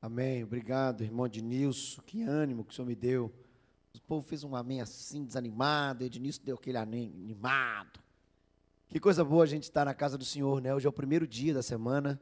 [0.00, 0.44] Amém.
[0.44, 2.00] Obrigado, irmão Ednilson.
[2.02, 3.32] Que ânimo que o Senhor me deu.
[3.92, 6.04] O povo fez um amém assim, desanimado.
[6.04, 7.98] Ednilson deu aquele animado.
[8.88, 10.72] Que coisa boa a gente estar na casa do Senhor, né?
[10.72, 12.20] Hoje é o primeiro dia da semana.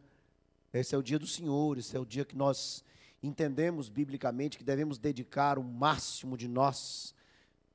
[0.73, 1.77] Esse é o dia do Senhor.
[1.77, 2.83] Esse é o dia que nós
[3.23, 7.15] entendemos biblicamente que devemos dedicar o máximo de nós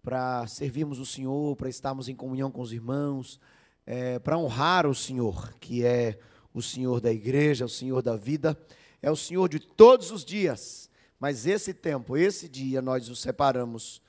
[0.02, 3.40] para servirmos o Senhor, para estarmos em comunhão com os irmãos,
[3.86, 6.18] é, para honrar o Senhor, que é
[6.52, 8.58] o Senhor da igreja, o Senhor da vida
[9.02, 10.90] é o Senhor de todos os dias.
[11.20, 14.02] Mas esse tempo, esse dia, nós o separamos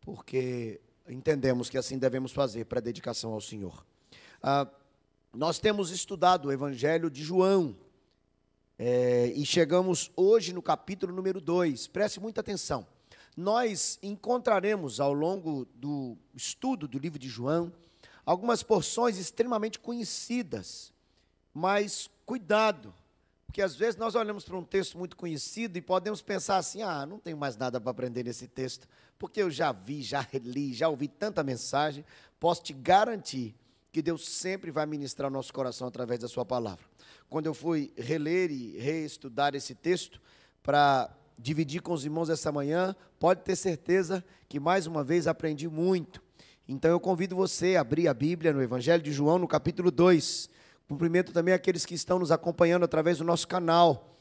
[0.00, 3.84] porque entendemos que assim devemos fazer para dedicação ao Senhor.
[4.42, 4.66] Ah,
[5.32, 7.76] nós temos estudado o Evangelho de João
[8.78, 11.86] é, e chegamos hoje no capítulo número 2.
[11.88, 12.86] Preste muita atenção.
[13.36, 17.72] Nós encontraremos ao longo do estudo do livro de João
[18.24, 20.92] algumas porções extremamente conhecidas,
[21.52, 22.94] mas cuidado,
[23.54, 27.06] porque às vezes nós olhamos para um texto muito conhecido e podemos pensar assim: ah,
[27.06, 30.88] não tenho mais nada para aprender nesse texto, porque eu já vi, já li, já
[30.88, 32.04] ouvi tanta mensagem.
[32.40, 33.54] Posso te garantir
[33.92, 36.84] que Deus sempre vai ministrar o nosso coração através da Sua palavra.
[37.30, 40.20] Quando eu fui reler e reestudar esse texto
[40.60, 45.68] para dividir com os irmãos essa manhã, pode ter certeza que mais uma vez aprendi
[45.68, 46.20] muito.
[46.66, 50.50] Então eu convido você a abrir a Bíblia no Evangelho de João, no capítulo 2.
[50.86, 54.18] Cumprimento também aqueles que estão nos acompanhando através do nosso canal.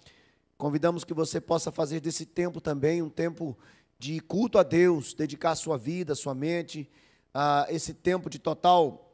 [0.57, 3.57] Convidamos que você possa fazer desse tempo também um tempo
[3.99, 6.89] de culto a Deus, dedicar sua vida, sua mente,
[7.33, 9.11] a esse tempo de total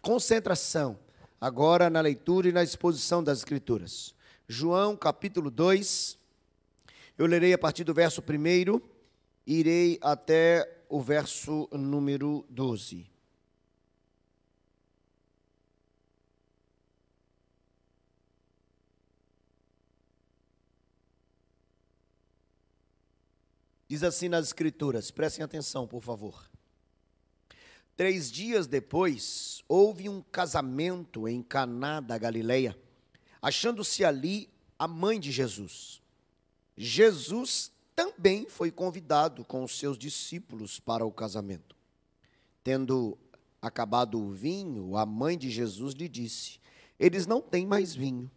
[0.00, 0.98] concentração,
[1.40, 4.14] agora na leitura e na exposição das Escrituras.
[4.48, 6.18] João capítulo 2,
[7.16, 8.80] eu lerei a partir do verso 1,
[9.46, 13.11] irei até o verso número 12.
[23.92, 26.48] Diz assim nas Escrituras, prestem atenção, por favor.
[27.94, 32.74] Três dias depois, houve um casamento em Caná da Galileia,
[33.42, 34.48] achando-se ali
[34.78, 36.00] a mãe de Jesus.
[36.74, 41.76] Jesus também foi convidado com os seus discípulos para o casamento.
[42.64, 43.18] Tendo
[43.60, 46.58] acabado o vinho, a mãe de Jesus lhe disse:
[46.98, 48.30] Eles não têm mais vinho.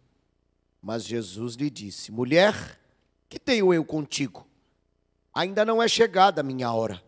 [0.82, 2.78] Mas Jesus lhe disse: Mulher,
[3.26, 4.46] que tenho eu contigo?
[5.36, 7.02] Ainda não é chegada a minha hora.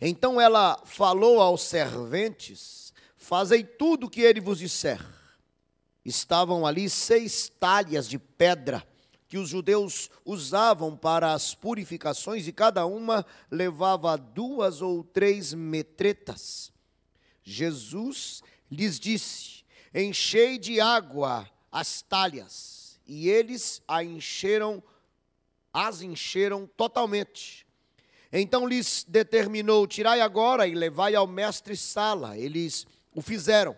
[0.00, 5.00] Então ela falou aos serventes: Fazei tudo o que ele vos disser.
[6.04, 8.86] Estavam ali seis talhas de pedra
[9.28, 16.72] que os judeus usavam para as purificações, e cada uma levava duas ou três metretas.
[17.44, 19.64] Jesus lhes disse:
[19.94, 24.82] Enchei de água as talhas, e eles a encheram
[25.74, 27.66] as encheram totalmente.
[28.32, 32.38] Então lhes determinou: tirai agora e levai ao mestre Sala.
[32.38, 33.76] Eles o fizeram.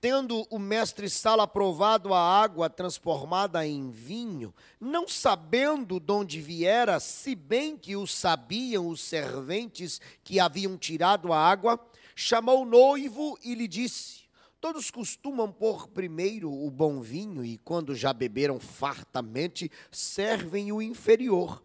[0.00, 7.00] Tendo o mestre Sala provado a água transformada em vinho, não sabendo de onde viera,
[7.00, 11.80] se bem que o sabiam os serventes que haviam tirado a água,
[12.14, 14.23] chamou o noivo e lhe disse:
[14.64, 21.62] Todos costumam pôr primeiro o bom vinho e, quando já beberam fartamente, servem o inferior.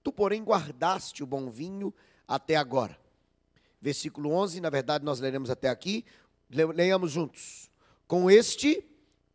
[0.00, 1.92] Tu, porém, guardaste o bom vinho
[2.24, 2.96] até agora.
[3.82, 6.04] Versículo 11, na verdade, nós leremos até aqui.
[6.48, 7.68] Leiamos juntos.
[8.06, 8.86] Com este,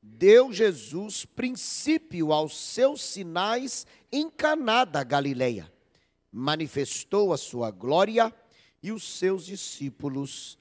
[0.02, 5.70] deu Jesus princípio aos seus sinais em Caná da Galileia.
[6.32, 8.34] Manifestou a sua glória
[8.82, 10.61] e os seus discípulos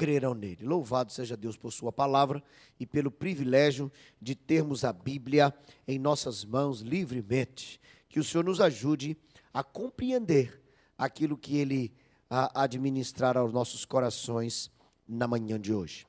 [0.00, 0.64] crerão nele.
[0.64, 2.42] Louvado seja Deus por Sua palavra
[2.78, 5.54] e pelo privilégio de termos a Bíblia
[5.86, 7.78] em nossas mãos livremente.
[8.08, 9.14] Que o Senhor nos ajude
[9.52, 10.58] a compreender
[10.96, 11.92] aquilo que Ele
[12.30, 14.70] administrar aos nossos corações
[15.06, 16.06] na manhã de hoje.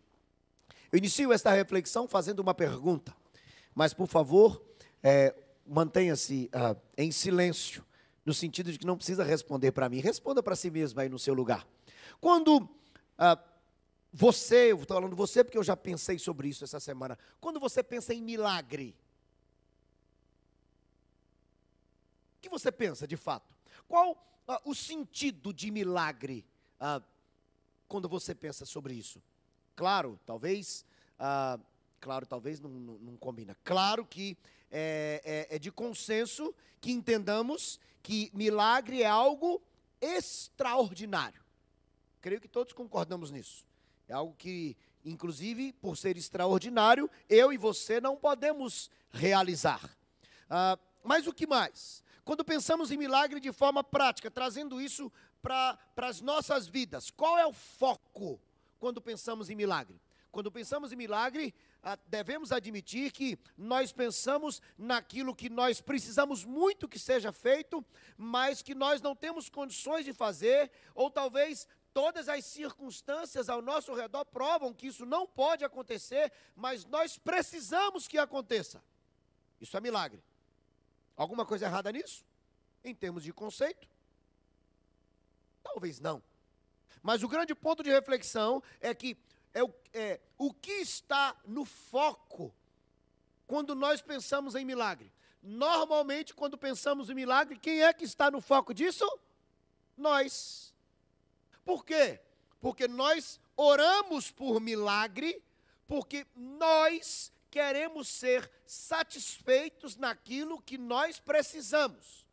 [0.89, 3.13] Eu inicio esta reflexão fazendo uma pergunta,
[3.75, 4.63] mas por favor,
[5.03, 5.35] é,
[5.67, 7.83] mantenha-se ah, em silêncio,
[8.25, 11.19] no sentido de que não precisa responder para mim, responda para si mesmo aí no
[11.19, 11.67] seu lugar.
[12.21, 12.69] Quando
[13.17, 13.37] ah,
[14.13, 17.17] você, eu estou falando você porque eu já pensei sobre isso essa semana.
[17.39, 18.95] Quando você pensa em milagre,
[22.37, 23.55] o que você pensa de fato?
[23.87, 26.45] Qual ah, o sentido de milagre
[26.79, 27.01] ah,
[27.87, 29.21] quando você pensa sobre isso?
[29.77, 30.83] Claro, talvez,
[31.17, 31.57] ah,
[32.01, 33.55] claro, talvez não, não, não, combina.
[33.63, 34.37] Claro que
[34.69, 39.61] é, é, é de consenso que entendamos que milagre é algo
[40.01, 41.41] extraordinário.
[42.19, 43.70] Creio que todos concordamos nisso.
[44.11, 44.75] É algo que,
[45.05, 49.79] inclusive, por ser extraordinário, eu e você não podemos realizar.
[50.49, 52.03] Ah, mas o que mais?
[52.25, 55.09] Quando pensamos em milagre de forma prática, trazendo isso
[55.41, 58.37] para as nossas vidas, qual é o foco
[58.79, 59.97] quando pensamos em milagre?
[60.29, 66.87] Quando pensamos em milagre, ah, devemos admitir que nós pensamos naquilo que nós precisamos muito
[66.87, 67.81] que seja feito,
[68.17, 73.93] mas que nós não temos condições de fazer, ou talvez todas as circunstâncias ao nosso
[73.93, 78.81] redor provam que isso não pode acontecer, mas nós precisamos que aconteça.
[79.59, 80.23] Isso é milagre.
[81.15, 82.25] Alguma coisa errada nisso?
[82.83, 83.87] Em termos de conceito?
[85.63, 86.21] Talvez não.
[87.01, 89.17] Mas o grande ponto de reflexão é que
[89.53, 92.53] é o, é, o que está no foco
[93.45, 95.11] quando nós pensamos em milagre.
[95.43, 99.05] Normalmente, quando pensamos em milagre, quem é que está no foco disso?
[99.97, 100.70] Nós.
[101.63, 102.19] Por quê?
[102.59, 105.41] Porque nós oramos por milagre,
[105.87, 112.25] porque nós queremos ser satisfeitos naquilo que nós precisamos.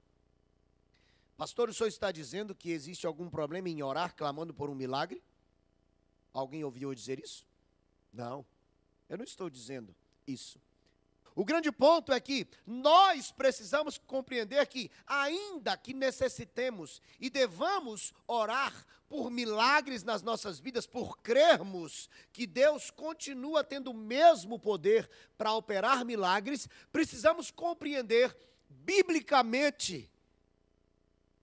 [1.37, 5.23] Pastor, o senhor está dizendo que existe algum problema em orar clamando por um milagre?
[6.33, 7.47] Alguém ouviu dizer isso?
[8.13, 8.45] Não,
[9.09, 9.95] eu não estou dizendo
[10.27, 10.61] isso.
[11.38, 18.75] O grande ponto é que nós precisamos compreender que, ainda que necessitemos e devamos orar
[19.08, 25.52] por milagres nas nossas vidas, por crermos que Deus continua tendo o mesmo poder para
[25.52, 28.37] operar milagres, precisamos compreender
[28.69, 30.11] biblicamente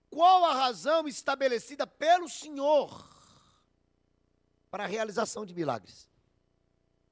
[0.09, 3.09] qual a razão estabelecida pelo Senhor
[4.69, 6.09] para a realização de milagres.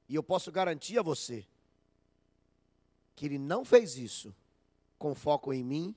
[0.09, 1.47] E eu posso garantir a você
[3.15, 4.33] que ele não fez isso
[4.97, 5.95] com foco em mim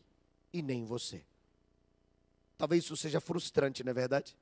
[0.53, 1.25] e nem em você.
[2.59, 4.37] Talvez isso seja frustrante, não é verdade?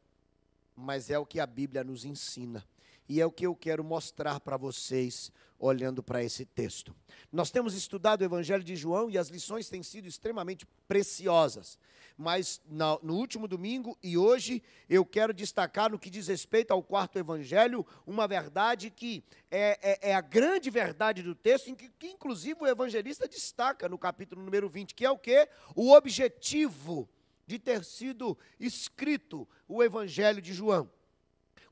[0.76, 2.65] Mas é o que a Bíblia nos ensina.
[3.09, 6.95] E é o que eu quero mostrar para vocês olhando para esse texto.
[7.31, 11.79] Nós temos estudado o Evangelho de João e as lições têm sido extremamente preciosas.
[12.17, 12.61] Mas
[13.03, 17.85] no último domingo e hoje eu quero destacar no que diz respeito ao quarto Evangelho
[18.06, 22.61] uma verdade que é, é, é a grande verdade do texto, em que, que inclusive
[22.61, 25.49] o evangelista destaca no capítulo número 20, que é o que?
[25.75, 27.09] O objetivo
[27.47, 30.91] de ter sido escrito o Evangelho de João.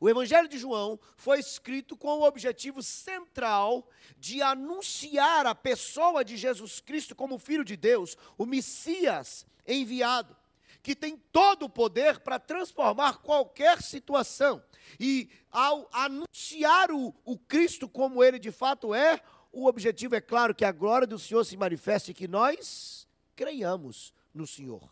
[0.03, 3.89] O Evangelho de João foi escrito com o objetivo central
[4.19, 10.37] de anunciar a pessoa de Jesus Cristo como Filho de Deus, o Messias enviado,
[10.83, 14.61] que tem todo o poder para transformar qualquer situação.
[14.99, 19.21] E ao anunciar o, o Cristo como ele de fato é,
[19.53, 23.07] o objetivo é claro que a glória do Senhor se manifeste e que nós
[23.37, 24.91] creiamos no Senhor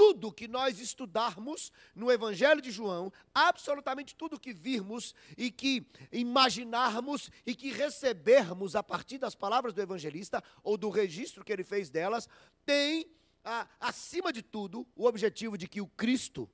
[0.00, 7.30] tudo que nós estudarmos no Evangelho de João, absolutamente tudo que virmos e que imaginarmos
[7.44, 11.90] e que recebermos a partir das palavras do evangelista ou do registro que ele fez
[11.90, 12.26] delas,
[12.64, 13.10] tem,
[13.44, 16.48] ah, acima de tudo, o objetivo de que o Cristo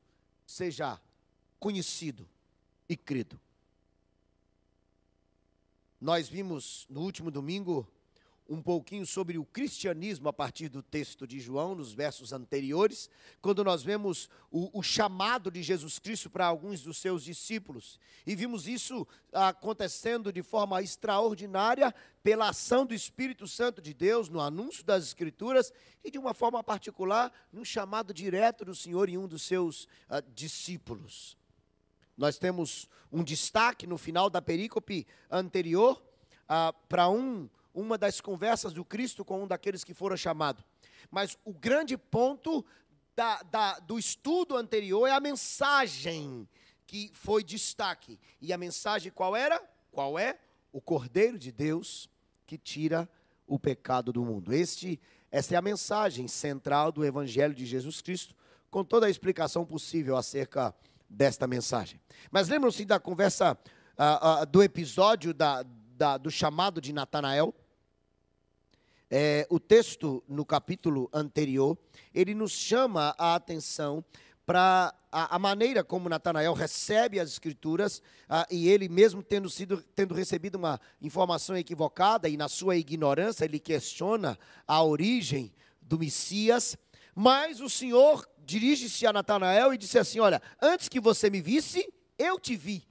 [0.44, 1.00] seja
[1.60, 2.28] conhecido
[2.88, 3.40] e crido.
[6.00, 7.86] Nós vimos no último domingo
[8.48, 13.10] um pouquinho sobre o cristianismo a partir do texto de João, nos versos anteriores,
[13.40, 17.98] quando nós vemos o, o chamado de Jesus Cristo para alguns dos seus discípulos.
[18.26, 24.40] E vimos isso acontecendo de forma extraordinária pela ação do Espírito Santo de Deus no
[24.40, 25.72] anúncio das Escrituras
[26.04, 30.22] e de uma forma particular no chamado direto do Senhor em um dos seus uh,
[30.34, 31.36] discípulos.
[32.16, 36.02] Nós temos um destaque no final da perícope anterior
[36.44, 40.64] uh, para um uma das conversas do Cristo com um daqueles que foram chamados.
[41.10, 42.64] Mas o grande ponto
[43.14, 46.48] da, da, do estudo anterior é a mensagem
[46.86, 48.18] que foi destaque.
[48.40, 49.62] E a mensagem qual era?
[49.92, 50.38] Qual é?
[50.72, 52.08] O Cordeiro de Deus
[52.46, 53.06] que tira
[53.46, 54.54] o pecado do mundo.
[54.54, 54.98] Este,
[55.30, 58.34] essa é a mensagem central do Evangelho de Jesus Cristo,
[58.70, 60.74] com toda a explicação possível acerca
[61.08, 62.00] desta mensagem.
[62.30, 63.56] Mas lembram-se da conversa,
[63.98, 67.54] uh, uh, do episódio da, da, do chamado de Natanael?
[69.10, 71.78] É, o texto no capítulo anterior,
[72.12, 74.04] ele nos chama a atenção
[74.44, 79.82] para a, a, maneira como Natanael recebe as escrituras ah, e ele mesmo tendo sido
[79.94, 86.76] tendo recebido uma informação equivocada e na sua ignorância ele questiona a origem do Messias,
[87.14, 91.92] mas o Senhor dirige-se a Natanael e disse assim: "Olha, antes que você me visse,
[92.18, 92.86] eu te vi".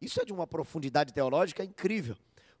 [0.00, 2.16] Isso é de uma profundidade teológica incrível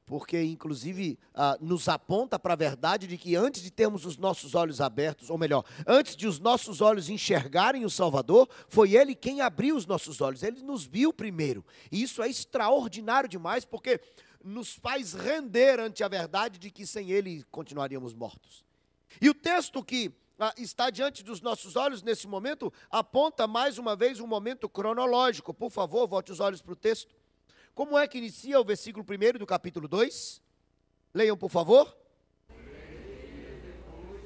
[0.06, 4.54] porque inclusive ah, nos aponta para a verdade de que antes de termos os nossos
[4.54, 9.40] olhos abertos, ou melhor, antes de os nossos olhos enxergarem o Salvador, foi Ele quem
[9.40, 11.64] abriu os nossos olhos, Ele nos viu primeiro.
[11.90, 14.00] E isso é extraordinário demais, porque
[14.46, 18.64] nos faz render ante a verdade de que sem ele continuaríamos mortos.
[19.20, 23.96] E o texto que ah, está diante dos nossos olhos nesse momento aponta mais uma
[23.96, 25.52] vez um momento cronológico.
[25.52, 27.15] Por favor, volte os olhos para o texto.
[27.76, 30.40] Como é que inicia o versículo 1 do capítulo 2?
[31.12, 31.94] Leiam, por favor.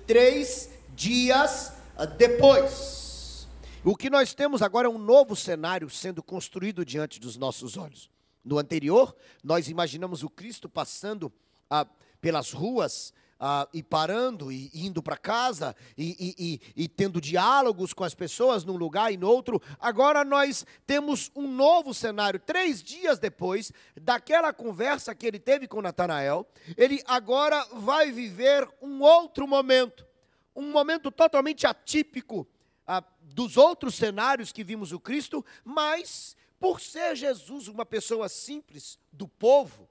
[0.07, 1.73] Três dias
[2.16, 3.49] depois.
[3.83, 8.09] O que nós temos agora é um novo cenário sendo construído diante dos nossos olhos.
[8.45, 11.33] No anterior, nós imaginamos o Cristo passando
[11.69, 11.85] ah,
[12.21, 16.35] pelas ruas ah, e parando e indo para casa e, e,
[16.76, 19.62] e, e, tendo diálogos com as pessoas num lugar e no outro.
[19.80, 22.38] Agora nós temos um novo cenário.
[22.38, 29.00] Três dias depois daquela conversa que ele teve com Natanael, ele agora vai viver um
[29.00, 30.06] outro momento,
[30.54, 32.47] um momento totalmente atípico
[32.87, 38.99] ah, dos outros cenários que vimos o Cristo, mas por ser Jesus uma pessoa simples
[39.11, 39.88] do povo,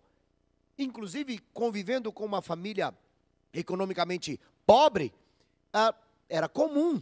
[0.78, 2.94] inclusive convivendo com uma família
[3.54, 5.14] economicamente pobre,
[5.74, 5.94] ah,
[6.28, 7.02] era comum.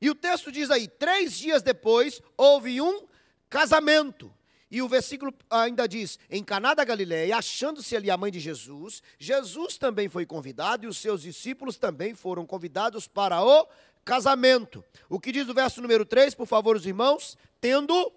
[0.00, 3.06] E o texto diz aí: três dias depois houve um
[3.48, 4.32] casamento.
[4.70, 9.02] E o versículo ainda diz: em Caná da Galileia, achando-se ali a mãe de Jesus,
[9.18, 13.66] Jesus também foi convidado e os seus discípulos também foram convidados para o
[14.04, 14.84] casamento.
[15.08, 17.36] O que diz o verso número 3, por favor, os irmãos?
[17.60, 18.12] Tendo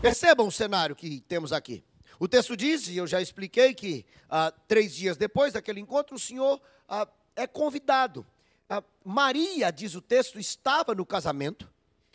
[0.00, 1.84] Percebam o cenário que temos aqui.
[2.18, 6.18] O texto diz, e eu já expliquei, que ah, três dias depois daquele encontro, o
[6.18, 8.26] Senhor ah, é convidado.
[8.66, 11.70] Ah, Maria, diz o texto, estava no casamento,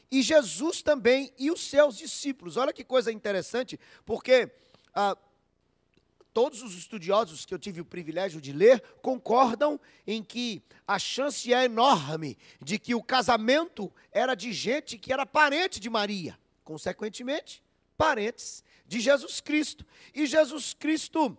[0.10, 2.58] e Jesus também, e os seus discípulos.
[2.58, 4.52] Olha que coisa interessante, porque
[4.92, 5.16] ah,
[6.34, 11.54] todos os estudiosos que eu tive o privilégio de ler concordam em que a chance
[11.54, 16.36] é enorme de que o casamento era de gente que era parente de Maria.
[16.64, 17.64] Consequentemente,
[17.98, 19.86] parentes de Jesus Cristo.
[20.14, 21.38] E Jesus Cristo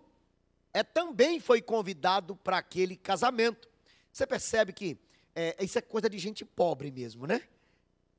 [0.73, 3.69] é, também foi convidado para aquele casamento.
[4.11, 4.97] Você percebe que
[5.35, 7.41] é, isso é coisa de gente pobre mesmo, né?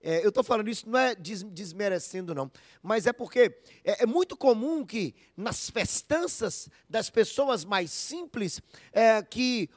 [0.01, 4.07] É, eu estou falando isso não é des, desmerecendo, não, mas é porque é, é,
[4.07, 9.69] muito comum que nas festanças das pessoas mais simples, é, que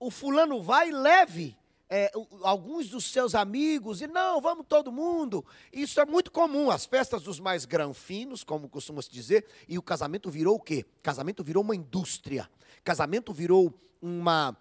[0.00, 1.56] o fulano vai e leve
[1.94, 5.44] é, alguns dos seus amigos, e não, vamos todo mundo.
[5.70, 9.82] Isso é muito comum, as festas dos mais granfinos, como costuma se dizer, e o
[9.82, 10.86] casamento virou o quê?
[11.02, 12.48] Casamento virou uma indústria.
[12.82, 14.56] Casamento virou uma,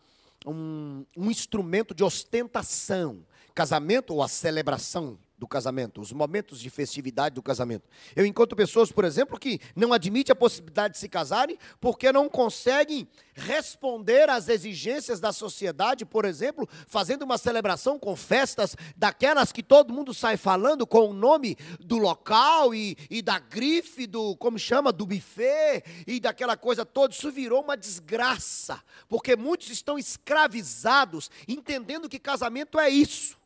[0.45, 3.25] um, um instrumento de ostentação.
[3.55, 7.89] Casamento ou a celebração do casamento, os momentos de festividade do casamento.
[8.15, 12.29] Eu encontro pessoas, por exemplo, que não admitem a possibilidade de se casarem porque não
[12.29, 19.63] conseguem responder às exigências da sociedade, por exemplo, fazendo uma celebração com festas daquelas que
[19.63, 24.59] todo mundo sai falando com o nome do local e, e da grife do, como
[24.59, 27.15] chama, do buffet e daquela coisa toda.
[27.15, 28.79] Isso virou uma desgraça,
[29.09, 33.41] porque muitos estão escravizados, entendendo que casamento é isso.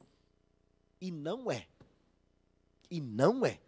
[0.99, 1.67] E não é.
[2.89, 3.59] E não é.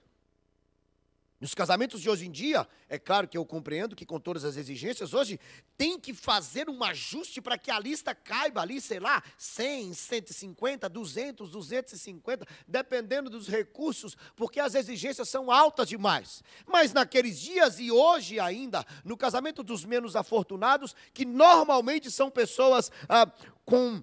[1.39, 4.57] Nos casamentos de hoje em dia, é claro que eu compreendo que com todas as
[4.57, 5.39] exigências, hoje
[5.77, 10.89] tem que fazer um ajuste para que a lista caiba ali, sei lá, 100, 150,
[10.89, 16.41] 200, 250, dependendo dos recursos, porque as exigências são altas demais.
[16.65, 22.91] Mas naqueles dias e hoje ainda, no casamento dos menos afortunados, que normalmente são pessoas
[23.07, 23.31] ah,
[23.63, 24.01] com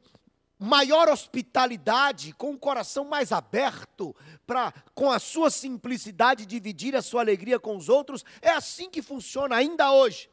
[0.58, 4.14] maior hospitalidade, com o coração mais aberto,
[4.46, 8.24] para, com a sua simplicidade, dividir a sua alegria com os outros.
[8.40, 10.30] É assim que funciona ainda hoje.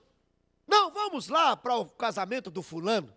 [0.68, 3.14] Não, vamos lá para o casamento do fulano.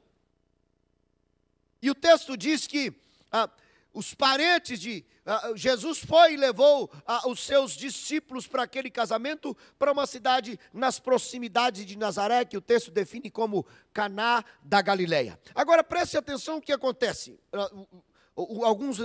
[1.80, 2.92] E o texto diz que
[3.30, 3.48] ah,
[3.92, 5.04] os parentes de
[5.54, 10.98] Jesus foi e levou uh, os seus discípulos para aquele casamento, para uma cidade nas
[10.98, 15.38] proximidades de Nazaré, que o texto define como Caná da Galileia.
[15.54, 17.38] Agora preste atenção o que acontece.
[17.52, 18.98] Uh, alguns,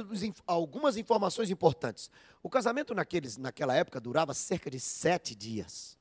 [0.45, 2.11] algumas informações importantes.
[2.43, 5.97] O casamento naqueles, naquela época durava cerca de sete dias.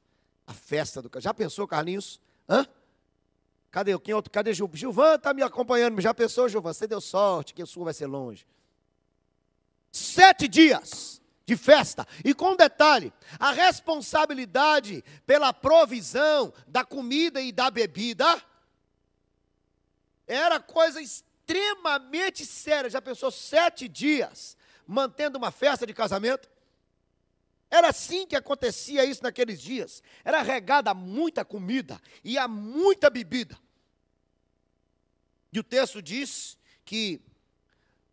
[0.46, 2.20] A festa do Já pensou, Carlinhos?
[2.48, 2.66] Hã?
[3.70, 4.32] Cadê quem outro?
[4.32, 4.68] Cadê Gil?
[4.72, 6.00] Gilvan está me acompanhando.
[6.00, 6.72] Já pensou, Gilvan?
[6.72, 8.46] Você deu sorte que o sul vai ser longe
[9.90, 12.06] sete dias de festa.
[12.24, 18.42] E com detalhe, a responsabilidade pela provisão da comida e da bebida
[20.26, 22.90] era coisa extremamente séria.
[22.90, 26.48] Já pensou sete dias mantendo uma festa de casamento?
[27.70, 30.02] Era assim que acontecia isso naqueles dias.
[30.24, 33.58] Era regada muita comida e a muita bebida.
[35.50, 37.20] E o texto diz que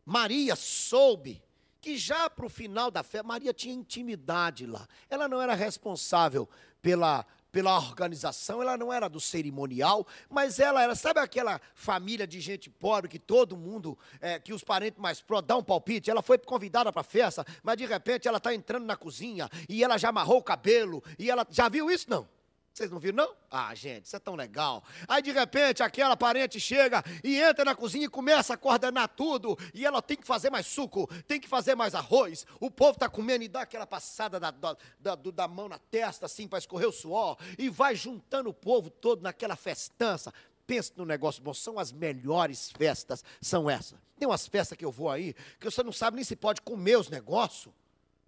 [0.05, 1.43] Maria soube
[1.85, 4.87] que já para o final da fé, Maria tinha intimidade lá.
[5.07, 6.49] Ela não era responsável
[6.81, 12.41] pela, pela organização, ela não era do cerimonial, mas ela era, sabe aquela família de
[12.41, 16.09] gente pobre que todo mundo, é, que os parentes mais próximos dão um palpite?
[16.09, 19.83] Ela foi convidada para a festa, mas de repente ela está entrando na cozinha e
[19.83, 22.27] ela já amarrou o cabelo, e ela, já viu isso não?
[22.75, 23.35] Vocês não viram, não?
[23.49, 24.83] Ah, gente, isso é tão legal.
[25.07, 29.57] Aí, de repente, aquela parente chega e entra na cozinha e começa a coordenar tudo.
[29.73, 32.45] E ela tem que fazer mais suco, tem que fazer mais arroz.
[32.59, 36.25] O povo está comendo e dá aquela passada da, da, da, da mão na testa,
[36.25, 37.37] assim, para escorrer o suor.
[37.57, 40.33] E vai juntando o povo todo naquela festança.
[40.67, 43.97] Pense no negócio bom, são as melhores festas, são essas.
[44.19, 46.97] Tem umas festas que eu vou aí, que você não sabe nem se pode comer
[46.97, 47.73] os negócios.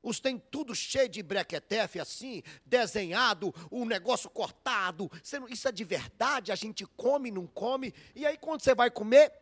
[0.07, 5.11] Os tem tudo cheio de brequetefe assim, desenhado, o um negócio cortado.
[5.49, 7.93] Isso é de verdade, a gente come, não come.
[8.15, 9.33] E aí quando você vai comer.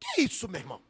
[0.00, 0.82] Que isso, meu irmão?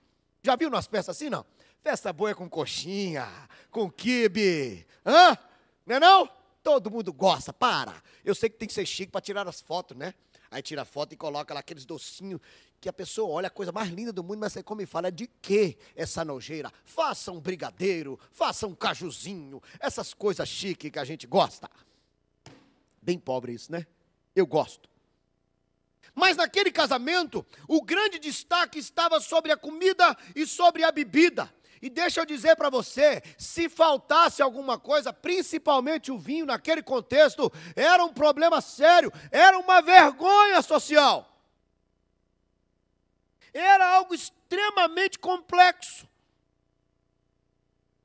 [0.42, 1.44] Já viu nas peças assim, não?
[1.82, 3.28] Festa boa é com coxinha,
[3.70, 4.86] com quibe.
[5.04, 5.36] Hã?
[5.84, 6.30] Não é não?
[6.62, 8.02] Todo mundo gosta, para.
[8.24, 10.14] Eu sei que tem que ser chique para tirar as fotos, né?
[10.52, 12.38] Aí tira a foto e coloca lá aqueles docinhos
[12.78, 15.10] que a pessoa olha a coisa mais linda do mundo, mas você come e fala,
[15.10, 16.70] de que essa nojeira?
[16.84, 21.70] Faça um brigadeiro, faça um cajuzinho, essas coisas chiques que a gente gosta.
[23.00, 23.86] Bem pobre isso, né?
[24.36, 24.90] Eu gosto.
[26.14, 31.50] Mas naquele casamento, o grande destaque estava sobre a comida e sobre a bebida.
[31.82, 37.52] E deixa eu dizer para você: se faltasse alguma coisa, principalmente o vinho naquele contexto,
[37.76, 41.28] era um problema sério, era uma vergonha social
[43.52, 46.08] era algo extremamente complexo.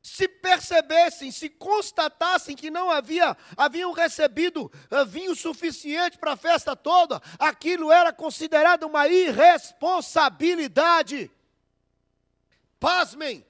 [0.01, 6.75] Se percebessem, se constatassem que não havia, haviam recebido uh, vinho suficiente para a festa
[6.75, 11.29] toda, aquilo era considerado uma irresponsabilidade.
[12.79, 13.45] Pasmem,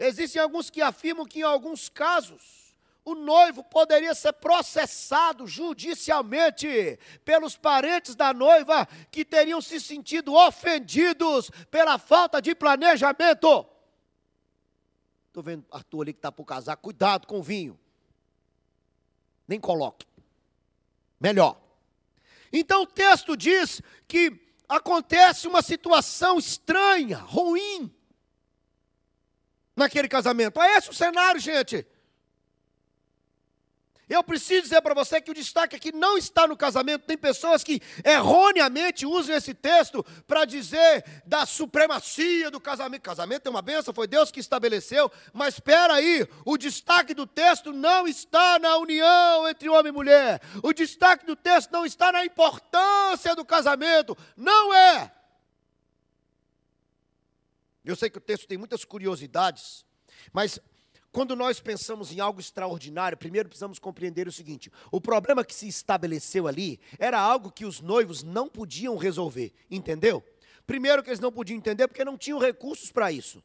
[0.00, 7.56] existem alguns que afirmam que em alguns casos, o noivo poderia ser processado judicialmente pelos
[7.56, 13.66] parentes da noiva que teriam se sentido ofendidos pela falta de planejamento.
[15.26, 17.78] Estou vendo Arthur ali que está por casar, cuidado com o vinho.
[19.46, 20.06] Nem coloque.
[21.20, 21.60] Melhor.
[22.52, 27.94] Então o texto diz que acontece uma situação estranha, ruim,
[29.80, 30.60] naquele casamento.
[30.60, 31.86] É esse o cenário, gente.
[34.08, 37.06] Eu preciso dizer para você que o destaque aqui não está no casamento.
[37.06, 43.02] Tem pessoas que erroneamente usam esse texto para dizer da supremacia do casamento.
[43.02, 45.12] Casamento é uma benção, foi Deus que estabeleceu.
[45.32, 50.42] Mas espera aí, o destaque do texto não está na união entre homem e mulher.
[50.60, 54.18] O destaque do texto não está na importância do casamento.
[54.36, 55.19] Não é.
[57.84, 59.84] Eu sei que o texto tem muitas curiosidades,
[60.32, 60.60] mas
[61.12, 65.66] quando nós pensamos em algo extraordinário, primeiro precisamos compreender o seguinte: o problema que se
[65.66, 70.22] estabeleceu ali era algo que os noivos não podiam resolver, entendeu?
[70.66, 73.42] Primeiro, que eles não podiam entender porque não tinham recursos para isso.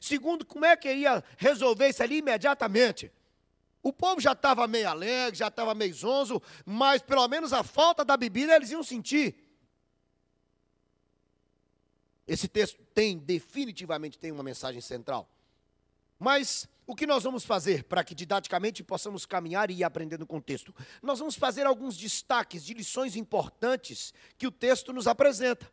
[0.00, 3.10] Segundo, como é que ia resolver isso ali imediatamente?
[3.82, 8.04] O povo já estava meio alegre, já estava meio zonzo, mas pelo menos a falta
[8.04, 9.45] da bebida eles iam sentir.
[12.26, 15.28] Esse texto tem, definitivamente tem uma mensagem central.
[16.18, 20.26] Mas o que nós vamos fazer para que didaticamente possamos caminhar e ir aprendendo o
[20.26, 20.74] contexto?
[21.02, 25.70] Nós vamos fazer alguns destaques de lições importantes que o texto nos apresenta.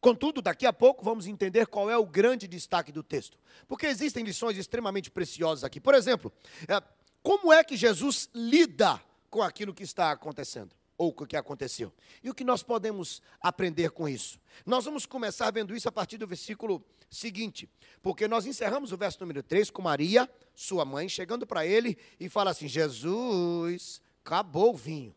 [0.00, 3.38] Contudo, daqui a pouco vamos entender qual é o grande destaque do texto.
[3.68, 5.78] Porque existem lições extremamente preciosas aqui.
[5.78, 6.32] Por exemplo,
[6.66, 6.82] é,
[7.22, 10.74] como é que Jesus lida com aquilo que está acontecendo?
[11.00, 11.90] Ou o que aconteceu?
[12.22, 14.38] E o que nós podemos aprender com isso?
[14.66, 17.66] Nós vamos começar vendo isso a partir do versículo seguinte,
[18.02, 22.28] porque nós encerramos o verso número 3 com Maria, sua mãe, chegando para ele e
[22.28, 25.16] fala assim: Jesus, acabou o vinho.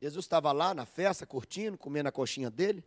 [0.00, 2.82] Jesus estava lá na festa, curtindo, comendo a coxinha dele,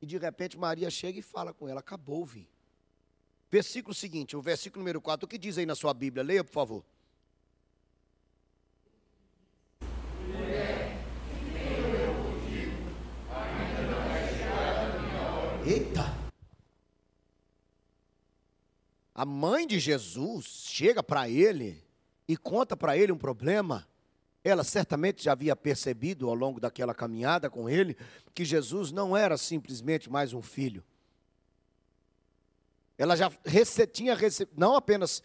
[0.00, 2.48] e de repente Maria chega e fala com ela: acabou o vinho.
[3.50, 6.24] Versículo seguinte, o versículo número 4, o que diz aí na sua Bíblia?
[6.24, 6.82] Leia, por favor.
[15.70, 16.02] Eita!
[19.14, 21.80] A mãe de Jesus chega para ele
[22.26, 23.86] e conta para ele um problema.
[24.42, 27.96] Ela certamente já havia percebido ao longo daquela caminhada com ele
[28.34, 30.82] que Jesus não era simplesmente mais um filho.
[32.98, 35.22] Ela já rece tinha recebido, não apenas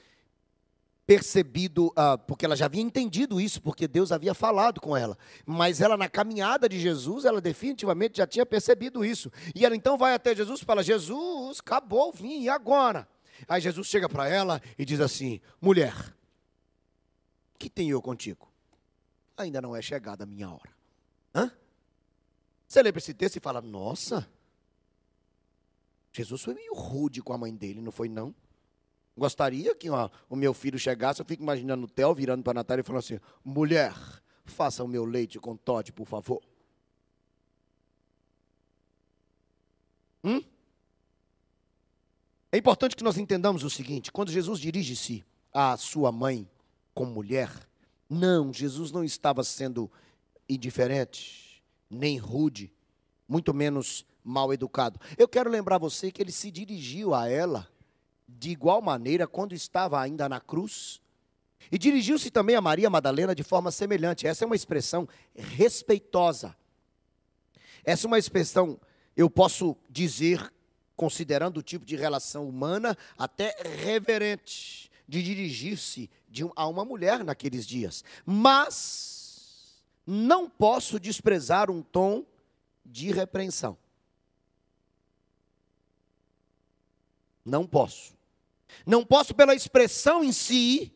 [1.05, 5.17] percebido, uh, porque ela já havia entendido isso, porque Deus havia falado com ela.
[5.45, 9.31] Mas ela, na caminhada de Jesus, ela definitivamente já tinha percebido isso.
[9.53, 13.07] E ela então vai até Jesus e fala: Jesus, acabou o vinho, e agora?
[13.47, 15.93] Aí Jesus chega para ela e diz assim: Mulher,
[17.59, 18.51] que tenho eu contigo?
[19.37, 20.73] Ainda não é chegada a minha hora.
[21.33, 21.51] Hã?
[22.67, 24.27] Você lembra esse texto e fala: Nossa,
[26.11, 28.33] Jesus foi meio rude com a mãe dele, não foi não?
[29.17, 32.56] Gostaria que ó, o meu filho chegasse, eu fico imaginando o Theo virando para a
[32.56, 33.93] Natália e falando assim: mulher,
[34.43, 36.41] faça o meu leite com Todd, por favor.
[40.23, 40.41] Hum?
[42.51, 45.23] É importante que nós entendamos o seguinte: quando Jesus dirige-se
[45.54, 46.49] à sua mãe
[46.93, 47.49] como mulher,
[48.10, 49.89] não, Jesus não estava sendo
[50.47, 52.71] indiferente, nem rude,
[53.28, 54.99] muito menos mal educado.
[55.17, 57.69] Eu quero lembrar você que ele se dirigiu a ela
[58.27, 61.01] de igual maneira quando estava ainda na cruz.
[61.71, 64.27] E dirigiu-se também a Maria Madalena de forma semelhante.
[64.27, 66.55] Essa é uma expressão respeitosa.
[67.83, 68.79] Essa é uma expressão,
[69.15, 70.51] eu posso dizer,
[70.95, 76.09] considerando o tipo de relação humana, até reverente, de dirigir-se
[76.43, 78.03] um, a uma mulher naqueles dias.
[78.25, 82.25] Mas não posso desprezar um tom
[82.83, 83.77] de repreensão.
[87.45, 88.17] Não posso.
[88.86, 90.91] Não posso pela expressão em si,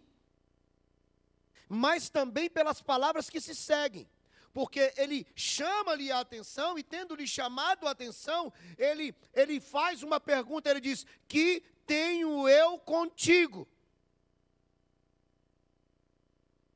[1.70, 4.10] mas também pelas palavras que se seguem.
[4.52, 10.70] Porque ele chama-lhe a atenção e, tendo-lhe chamado a atenção, ele, ele faz uma pergunta:
[10.70, 13.68] ele diz: Que tenho eu contigo?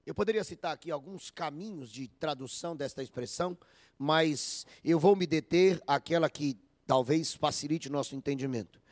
[0.05, 3.57] Eu poderia citar aqui alguns caminhos de tradução desta expressão,
[3.97, 8.82] mas eu vou me deter àquela que talvez facilite o nosso entendimento.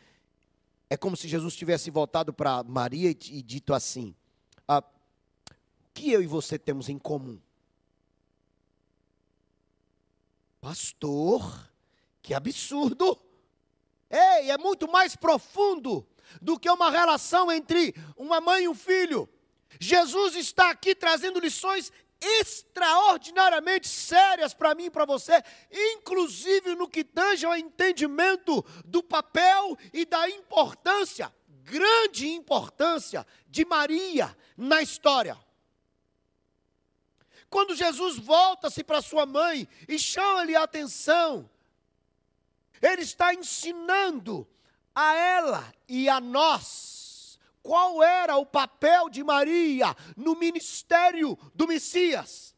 [0.91, 4.13] É como se Jesus tivesse voltado para Maria e, e, dito assim:
[4.67, 5.53] ah, O
[5.93, 7.39] que eu e você temos em comum?
[10.59, 11.71] Pastor,
[12.21, 13.17] que absurdo!
[14.09, 16.05] Ei, é muito mais profundo
[16.41, 19.29] do que uma relação entre uma mãe e um filho.
[19.79, 21.89] Jesus está aqui trazendo lições
[22.21, 30.05] extraordinariamente sérias para mim e para você, inclusive que tange ao entendimento do papel e
[30.05, 35.37] da importância, grande importância, de Maria na história.
[37.49, 41.49] Quando Jesus volta-se para sua mãe e chama-lhe a atenção,
[42.81, 44.47] ele está ensinando
[44.95, 52.50] a ela e a nós qual era o papel de Maria no ministério do Messias.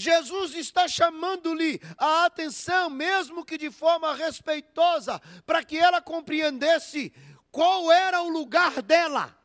[0.00, 7.12] Jesus está chamando-lhe a atenção, mesmo que de forma respeitosa, para que ela compreendesse
[7.52, 9.36] qual era o lugar dela.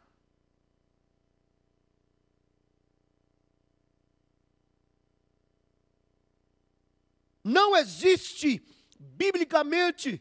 [7.43, 8.65] Não existe,
[8.97, 10.19] biblicamente,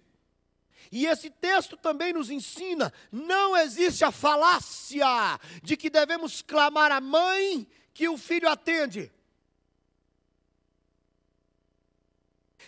[0.91, 5.07] e esse texto também nos ensina: não existe a falácia
[5.63, 9.14] de que devemos clamar a mãe que o filho atende.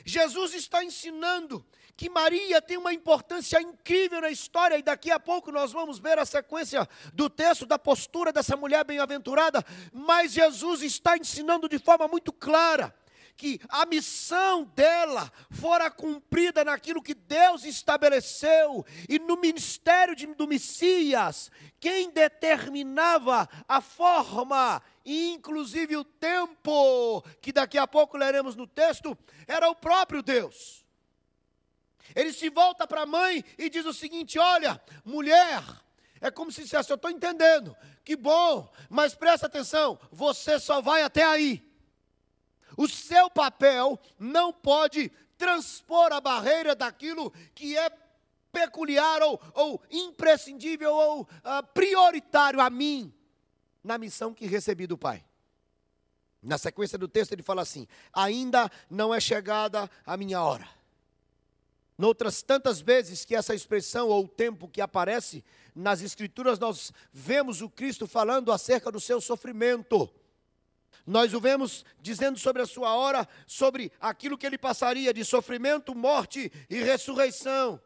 [0.06, 1.66] Jesus está ensinando
[1.96, 6.16] que Maria tem uma importância incrível na história, e daqui a pouco nós vamos ver
[6.16, 12.06] a sequência do texto, da postura dessa mulher bem-aventurada, mas Jesus está ensinando de forma
[12.06, 12.94] muito clara
[13.36, 20.46] que a missão dela fora cumprida naquilo que Deus estabeleceu, e no ministério de, do
[20.46, 29.16] Messias, quem determinava a forma inclusive o tempo, que daqui a pouco leremos no texto,
[29.46, 30.84] era o próprio Deus.
[32.14, 35.62] Ele se volta para a mãe e diz o seguinte: Olha, mulher,
[36.20, 41.02] é como se dissesse: Eu estou entendendo, que bom, mas presta atenção, você só vai
[41.02, 41.62] até aí.
[42.76, 47.90] O seu papel não pode transpor a barreira daquilo que é
[48.52, 53.12] peculiar ou, ou imprescindível ou uh, prioritário a mim
[53.86, 55.24] na missão que recebi do Pai.
[56.42, 60.68] Na sequência do texto ele fala assim: ainda não é chegada a minha hora.
[61.96, 65.42] Noutras tantas vezes que essa expressão ou o tempo que aparece
[65.74, 70.10] nas Escrituras, nós vemos o Cristo falando acerca do seu sofrimento.
[71.06, 75.94] Nós o vemos dizendo sobre a sua hora, sobre aquilo que ele passaria de sofrimento,
[75.94, 77.80] morte e ressurreição.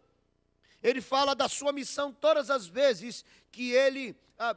[0.82, 4.56] Ele fala da sua missão todas as vezes que ele ah,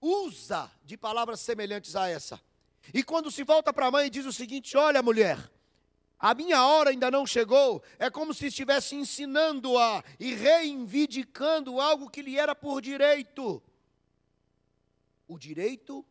[0.00, 2.40] usa de palavras semelhantes a essa.
[2.94, 5.38] E quando se volta para a mãe e diz o seguinte: Olha, mulher,
[6.18, 12.22] a minha hora ainda não chegou, é como se estivesse ensinando-a e reivindicando algo que
[12.22, 13.62] lhe era por direito.
[15.26, 16.04] o direito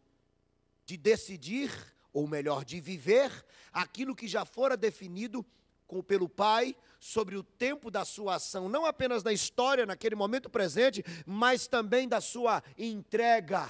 [0.86, 1.72] de decidir,
[2.14, 5.46] ou melhor, de viver aquilo que já fora definido
[5.90, 10.50] com, pelo Pai sobre o tempo da sua ação, não apenas na história, naquele momento
[10.50, 13.68] presente, mas também da sua entrega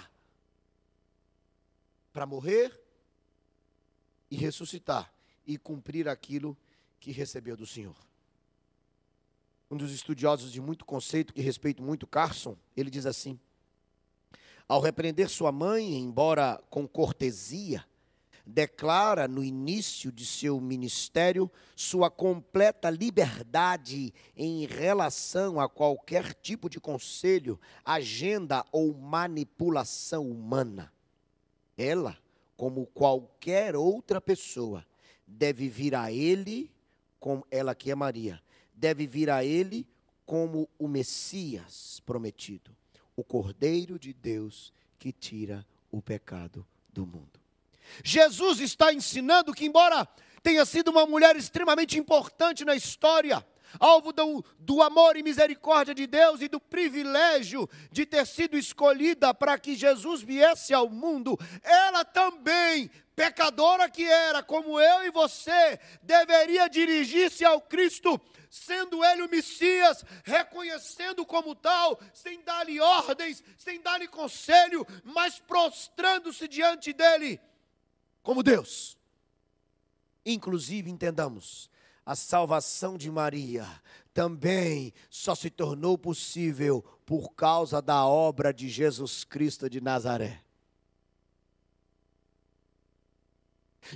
[2.11, 2.77] para morrer
[4.29, 5.11] e ressuscitar
[5.47, 6.57] e cumprir aquilo
[6.99, 7.95] que recebeu do Senhor.
[9.71, 13.39] Um dos estudiosos de muito conceito, que respeito muito, Carson, ele diz assim:
[14.67, 17.85] ao repreender sua mãe, embora com cortesia,
[18.49, 26.79] declara no início de seu ministério sua completa liberdade em relação a qualquer tipo de
[26.79, 30.91] conselho, agenda ou manipulação humana.
[31.77, 32.17] Ela,
[32.57, 34.85] como qualquer outra pessoa,
[35.25, 36.71] deve vir a ele,
[37.19, 38.41] como ela que é Maria,
[38.73, 39.87] deve vir a ele
[40.25, 42.75] como o Messias prometido,
[43.15, 47.38] o Cordeiro de Deus que tira o pecado do mundo.
[48.03, 50.07] Jesus está ensinando que, embora
[50.41, 53.45] tenha sido uma mulher extremamente importante na história,
[53.79, 59.33] alvo do, do, amor e misericórdia de Deus e do privilégio de ter sido escolhida
[59.33, 65.79] para que Jesus viesse ao mundo, ela também, pecadora que era, como eu e você,
[66.01, 73.79] deveria dirigir-se ao Cristo, sendo Ele o Messias, reconhecendo como tal, sem dar-lhe ordens, sem
[73.81, 77.39] dar-lhe conselho, mas prostrando-se diante dEle
[78.21, 78.97] como Deus.
[80.25, 81.69] Inclusive, entendamos,
[82.05, 83.67] a salvação de Maria
[84.13, 90.43] também só se tornou possível por causa da obra de Jesus Cristo de Nazaré.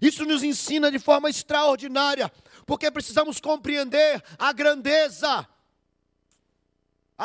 [0.02, 2.32] Isso nos ensina de forma extraordinária,
[2.66, 5.48] porque precisamos compreender a grandeza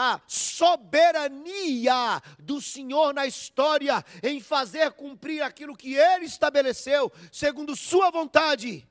[0.01, 8.09] a soberania do Senhor na história em fazer cumprir aquilo que Ele estabeleceu, segundo Sua
[8.09, 8.87] vontade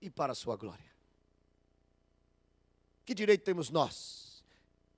[0.00, 0.90] e para a Sua glória.
[3.04, 4.42] Que direito temos nós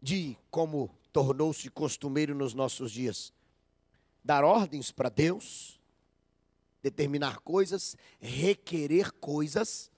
[0.01, 3.33] de, como tornou-se costumeiro nos nossos dias,
[4.23, 5.81] dar ordens para Deus,
[6.81, 9.91] determinar coisas, requerer coisas,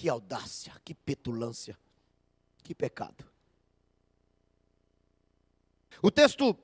[0.00, 1.76] Que audácia, que petulância,
[2.62, 3.22] que pecado.
[6.00, 6.56] O texto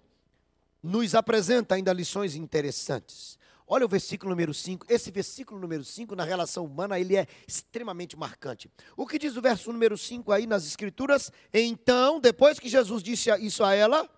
[0.83, 3.38] nos apresenta ainda lições interessantes.
[3.66, 4.87] Olha o versículo número 5.
[4.88, 8.70] Esse versículo número 5, na relação humana, ele é extremamente marcante.
[8.96, 11.31] O que diz o verso número 5 aí nas Escrituras?
[11.53, 14.09] Então, depois que Jesus disse isso a ela.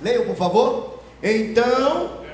[0.00, 1.04] Leiam, por favor.
[1.22, 2.26] Então,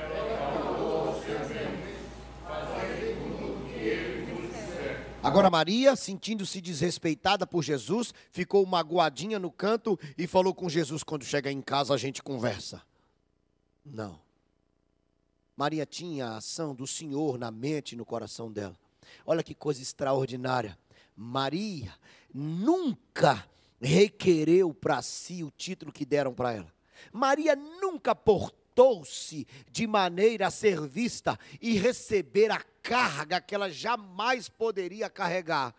[5.25, 11.25] Agora, Maria, sentindo-se desrespeitada por Jesus, ficou magoadinha no canto e falou com Jesus: quando
[11.25, 12.83] chegar em casa a gente conversa.
[13.83, 14.19] Não.
[15.57, 18.77] Maria tinha a ação do Senhor na mente e no coração dela.
[19.25, 20.77] Olha que coisa extraordinária.
[21.15, 21.91] Maria
[22.31, 23.49] nunca
[23.81, 26.71] requereu para si o título que deram para ela.
[27.11, 34.47] Maria nunca portou-se de maneira a ser vista e receber a carga que ela jamais
[34.47, 35.73] poderia carregar.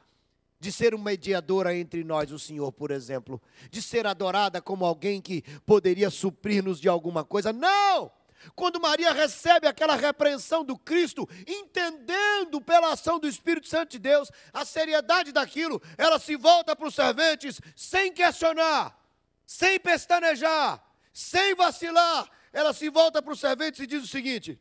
[0.58, 3.40] De ser uma mediadora entre nós, o Senhor, por exemplo.
[3.70, 7.52] De ser adorada como alguém que poderia suprir-nos de alguma coisa.
[7.52, 8.10] Não!
[8.54, 14.30] Quando Maria recebe aquela repreensão do Cristo, entendendo pela ação do Espírito Santo de Deus
[14.52, 18.96] a seriedade daquilo, ela se volta para os serventes sem questionar,
[19.44, 22.30] sem pestanejar, sem vacilar.
[22.52, 24.58] Ela se volta para os serventes e diz o seguinte: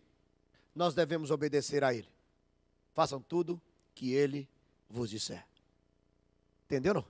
[0.74, 2.15] Nós devemos obedecer a Ele.
[2.96, 3.62] Façam tudo
[3.94, 4.50] que ele
[4.90, 5.46] vos disser.
[6.66, 7.06] Entenderam?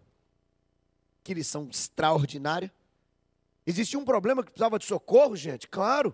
[1.24, 2.74] Que lição extraordinária.
[3.66, 5.68] Existia um problema que precisava de socorro, gente?
[5.68, 6.14] Claro.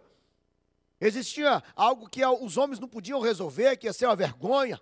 [1.00, 4.80] Existia algo que os homens não podiam resolver, que ia ser uma vergonha.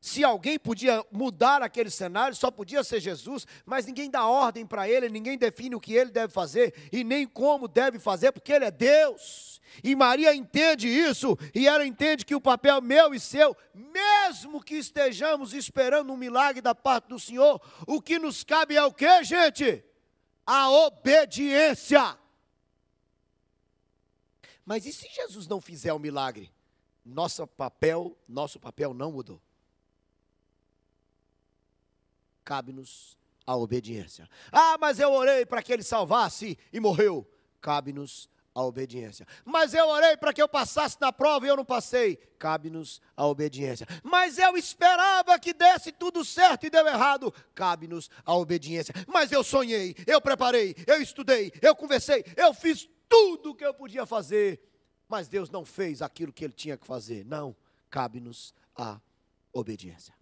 [0.00, 4.88] Se alguém podia mudar aquele cenário, só podia ser Jesus, mas ninguém dá ordem para
[4.88, 8.64] ele, ninguém define o que ele deve fazer e nem como deve fazer, porque ele
[8.64, 9.60] é Deus.
[9.82, 14.76] E Maria entende isso, e ela entende que o papel meu e seu, mesmo que
[14.76, 19.24] estejamos esperando um milagre da parte do Senhor, o que nos cabe é o que,
[19.24, 19.84] gente?
[20.46, 22.16] A obediência.
[24.64, 26.52] Mas e se Jesus não fizer o milagre?
[27.04, 29.40] Nosso papel, nosso papel não mudou
[32.48, 33.14] cabe-nos
[33.46, 34.26] a obediência.
[34.50, 37.30] Ah, mas eu orei para que ele salvasse e morreu.
[37.60, 39.26] Cabe-nos a obediência.
[39.44, 42.16] Mas eu orei para que eu passasse na prova e eu não passei.
[42.38, 43.86] Cabe-nos a obediência.
[44.02, 47.30] Mas eu esperava que desse tudo certo e deu errado.
[47.54, 48.94] Cabe-nos a obediência.
[49.06, 53.74] Mas eu sonhei, eu preparei, eu estudei, eu conversei, eu fiz tudo o que eu
[53.74, 54.58] podia fazer.
[55.06, 57.26] Mas Deus não fez aquilo que ele tinha que fazer.
[57.26, 57.54] Não,
[57.90, 58.98] cabe-nos a
[59.52, 60.17] obediência.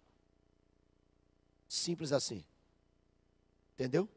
[1.67, 2.43] Simples assim.
[3.73, 4.09] Entendeu?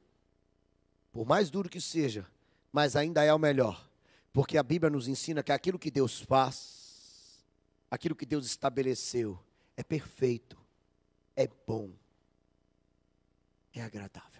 [1.12, 2.26] Por mais duro que seja,
[2.72, 3.88] mas ainda é o melhor.
[4.32, 7.44] Porque a Bíblia nos ensina que aquilo que Deus faz,
[7.90, 9.38] aquilo que Deus estabeleceu,
[9.76, 10.56] é perfeito,
[11.34, 11.90] é bom,
[13.74, 14.30] é agradável.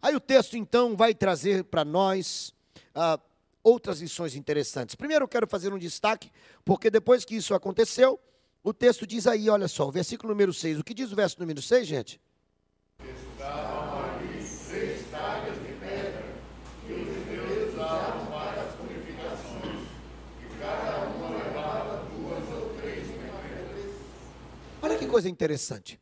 [0.00, 2.54] Aí o texto então vai trazer para nós
[2.94, 3.18] ah,
[3.62, 4.94] outras lições interessantes.
[4.94, 6.30] Primeiro eu quero fazer um destaque,
[6.64, 8.20] porque depois que isso aconteceu,
[8.66, 10.80] o texto diz aí, olha só, o versículo número 6.
[10.80, 12.20] O que diz o verso número 6, gente?
[24.82, 26.00] Olha que coisa interessante.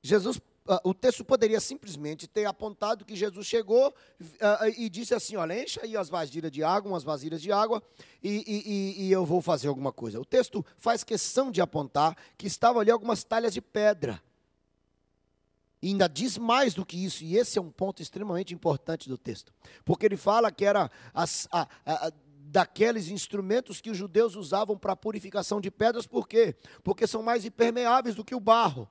[0.00, 0.40] Jesus,
[0.84, 5.80] o texto poderia simplesmente ter apontado que Jesus chegou uh, e disse assim: olha, encha
[5.82, 7.82] aí as vasilhas de água, umas vasilhas de água,
[8.22, 10.20] e, e, e, eu vou fazer alguma coisa.
[10.20, 14.20] O texto faz questão de apontar que estavam ali algumas talhas de pedra.
[15.80, 19.18] E ainda diz mais do que isso, e esse é um ponto extremamente importante do
[19.18, 19.52] texto,
[19.84, 22.12] porque ele fala que era as, a, a,
[22.46, 26.56] daqueles instrumentos que os judeus usavam para a purificação de pedras, por quê?
[26.82, 28.88] Porque são mais impermeáveis do que o barro.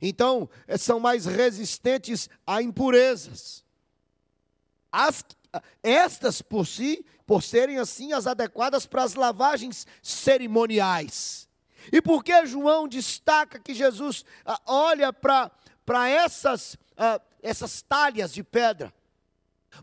[0.00, 3.64] Então, eh, são mais resistentes a impurezas.
[4.92, 5.24] As,
[5.82, 11.48] estas por si, por serem assim as adequadas para as lavagens cerimoniais.
[11.92, 18.42] E por que João destaca que Jesus ah, olha para essas, ah, essas talhas de
[18.42, 18.92] pedra?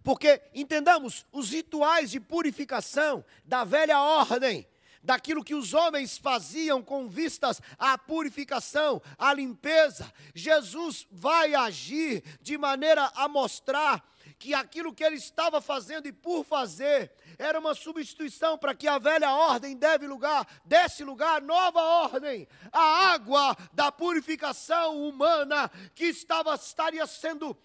[0.04, 4.68] Porque, entendamos, os rituais de purificação da velha ordem,
[5.04, 12.58] daquilo que os homens faziam com vistas à purificação, à limpeza, Jesus vai agir de
[12.58, 14.04] maneira a mostrar
[14.40, 18.98] que aquilo que ele estava fazendo e por fazer era uma substituição para que a
[18.98, 26.56] velha ordem deve lugar, desse lugar nova ordem, a água da purificação humana que estava
[26.56, 27.58] estaria sendo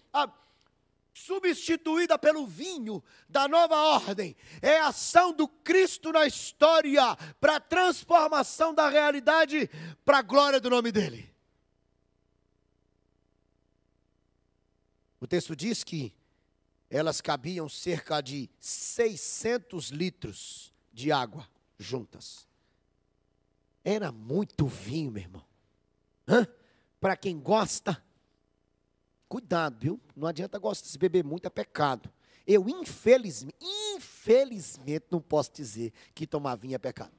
[1.25, 4.35] substituída pelo vinho da nova ordem.
[4.61, 9.69] É a ação do Cristo na história para a transformação da realidade
[10.05, 11.29] para a glória do nome dele.
[15.19, 16.13] O texto diz que
[16.89, 22.47] elas cabiam cerca de 600 litros de água juntas.
[23.83, 25.45] Era muito vinho, meu irmão.
[26.99, 28.01] Para quem gosta,
[29.29, 30.01] Cuidado, viu?
[30.15, 32.09] Não adianta gostar de beber muito, é pecado.
[32.47, 37.13] Eu, infelizmente, infelizmente, não posso dizer que tomar vinho é pecado.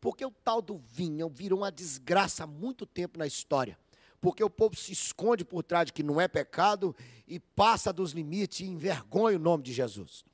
[0.00, 3.78] Porque o tal do vinho virou uma desgraça há muito tempo na história.
[4.22, 6.96] Porque o povo se esconde por trás de que não é pecado
[7.28, 10.24] e passa dos limites e envergonha o nome de Jesus.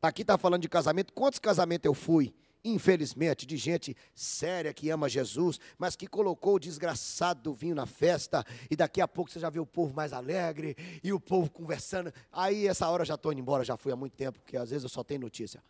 [0.00, 1.12] Aqui está falando de casamento.
[1.12, 2.32] Quantos casamentos eu fui?
[2.64, 7.86] Infelizmente, de gente séria que ama Jesus, mas que colocou o desgraçado do vinho na
[7.86, 11.50] festa, e daqui a pouco você já vê o povo mais alegre, e o povo
[11.50, 12.12] conversando.
[12.30, 14.70] Aí, essa hora eu já estou indo embora, já fui há muito tempo, porque às
[14.70, 15.62] vezes eu só tenho notícia.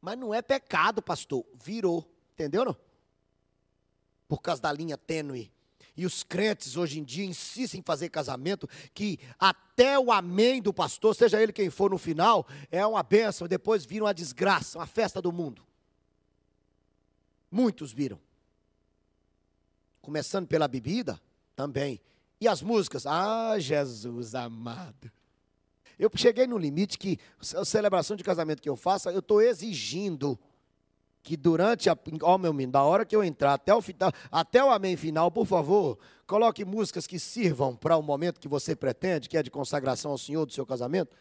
[0.00, 2.76] Mas não é pecado, pastor, virou, entendeu não?
[4.26, 5.52] Por causa da linha tênue
[5.96, 10.72] e os crentes hoje em dia insistem em fazer casamento que até o amém do
[10.72, 14.86] pastor, seja ele quem for no final, é uma bênção, depois vira uma desgraça, uma
[14.86, 15.62] festa do mundo.
[17.50, 18.18] Muitos viram.
[20.00, 21.20] Começando pela bebida,
[21.54, 22.00] também.
[22.40, 23.04] E as músicas?
[23.06, 25.10] Ah, Jesus amado.
[25.98, 27.18] Eu cheguei no limite que
[27.54, 30.38] a celebração de casamento que eu faço, eu estou exigindo
[31.22, 31.98] que durante a.
[32.22, 33.82] Ó, oh, meu menino, da hora que eu entrar até o,
[34.30, 38.74] até o amém final, por favor, coloque músicas que sirvam para o momento que você
[38.74, 41.14] pretende, que é de consagração ao Senhor do seu casamento.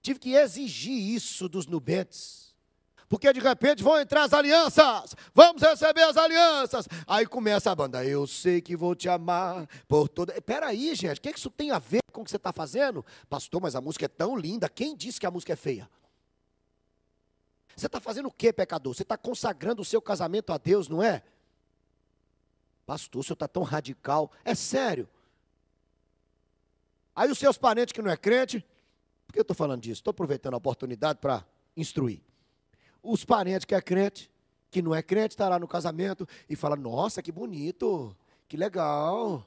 [0.00, 2.52] Tive que exigir isso dos nubentes.
[3.08, 6.88] Porque de repente vão entrar as alianças, vamos receber as alianças.
[7.06, 10.32] Aí começa a banda, eu sei que vou te amar por toda.
[10.32, 13.04] Espera aí, gente, o que isso tem a ver com o que você está fazendo?
[13.28, 15.90] Pastor, mas a música é tão linda, quem disse que a música é feia?
[17.76, 18.94] Você está fazendo o que, pecador?
[18.94, 21.22] Você está consagrando o seu casamento a Deus, não é?
[22.84, 24.30] Pastor, o senhor está tão radical.
[24.44, 25.08] É sério.
[27.14, 28.64] Aí os seus parentes que não é crente,
[29.26, 30.00] por que eu estou falando disso?
[30.00, 31.44] Estou aproveitando a oportunidade para
[31.76, 32.20] instruir.
[33.02, 34.30] Os parentes que é crente,
[34.70, 38.16] que não é crente, está lá no casamento e fala: Nossa, que bonito,
[38.48, 39.46] que legal.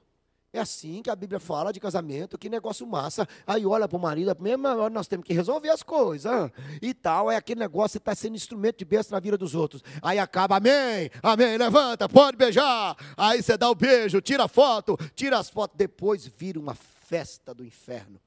[0.56, 3.28] É assim que a Bíblia fala de casamento, que negócio massa.
[3.46, 6.50] Aí olha para o marido, a hora nós temos que resolver as coisas.
[6.82, 9.84] E tal, é aquele negócio, você está sendo instrumento de bênção na vida dos outros.
[10.02, 12.96] Aí acaba, amém, amém, levanta, pode beijar.
[13.18, 15.76] Aí você dá o beijo, tira a foto, tira as fotos.
[15.76, 18.18] Depois vira uma festa do inferno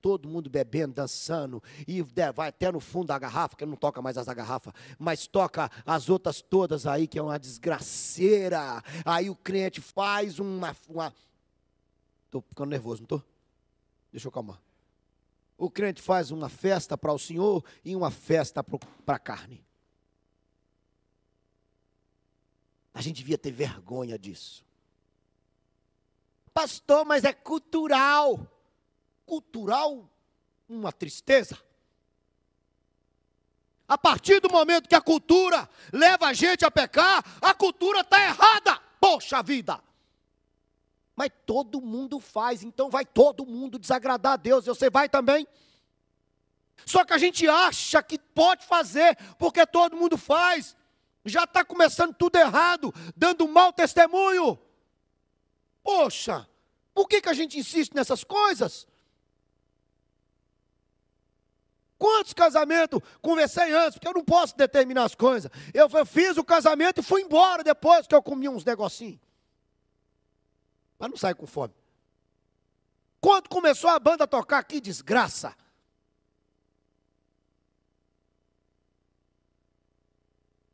[0.00, 2.00] todo mundo bebendo, dançando, e
[2.34, 5.68] vai até no fundo da garrafa, que não toca mais as da garrafa, mas toca
[5.84, 8.82] as outras todas aí, que é uma desgraceira.
[9.04, 10.74] Aí o crente faz uma.
[12.28, 13.24] Estou ficando nervoso, não estou?
[14.12, 14.60] Deixa eu calmar.
[15.56, 19.64] O crente faz uma festa para o Senhor e uma festa para a carne.
[22.92, 24.64] A gente devia ter vergonha disso.
[26.52, 28.46] Pastor, mas é cultural
[29.28, 30.10] cultural
[30.66, 31.58] uma tristeza.
[33.86, 38.20] A partir do momento que a cultura leva a gente a pecar, a cultura está
[38.22, 38.80] errada.
[38.98, 39.82] Poxa vida!
[41.18, 44.66] Mas todo mundo faz, então vai todo mundo desagradar a Deus.
[44.66, 45.48] Você vai também?
[46.86, 50.76] Só que a gente acha que pode fazer, porque todo mundo faz.
[51.24, 54.56] Já está começando tudo errado, dando mau testemunho.
[55.82, 56.48] Poxa,
[56.94, 58.86] por que, que a gente insiste nessas coisas?
[61.98, 63.00] Quantos casamentos?
[63.20, 65.50] Conversei antes, porque eu não posso determinar as coisas.
[65.74, 69.27] Eu fiz o casamento e fui embora depois que eu comi uns negocinhos.
[70.98, 71.74] Mas não sai com fome.
[73.20, 75.54] Quando começou a banda a tocar, que desgraça.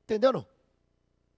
[0.04, 0.46] Entendeu não?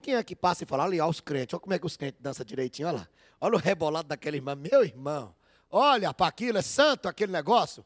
[0.01, 2.21] Quem é que passa e fala, olha os crentes, olha como é que os crentes
[2.21, 3.07] dançam direitinho, olha lá.
[3.39, 5.35] Olha o rebolado daquele irmão, meu irmão.
[5.69, 7.85] Olha, para aquilo é santo aquele negócio.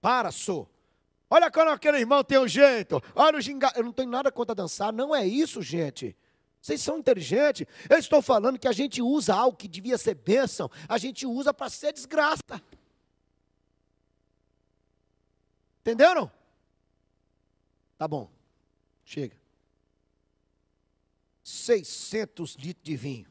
[0.00, 0.68] Para, sou.
[1.30, 3.02] Olha quando aquele irmão tem um jeito.
[3.14, 3.78] Olha o gingado.
[3.78, 4.92] Eu não tenho nada contra dançar.
[4.92, 6.16] Não é isso, gente.
[6.62, 7.66] Vocês são inteligentes.
[7.90, 10.70] Eu estou falando que a gente usa algo que devia ser bênção.
[10.88, 12.62] A gente usa para ser desgraça.
[15.80, 16.30] Entenderam?
[17.98, 18.30] Tá bom.
[19.04, 19.36] Chega.
[21.42, 23.26] 600 litros de vinho.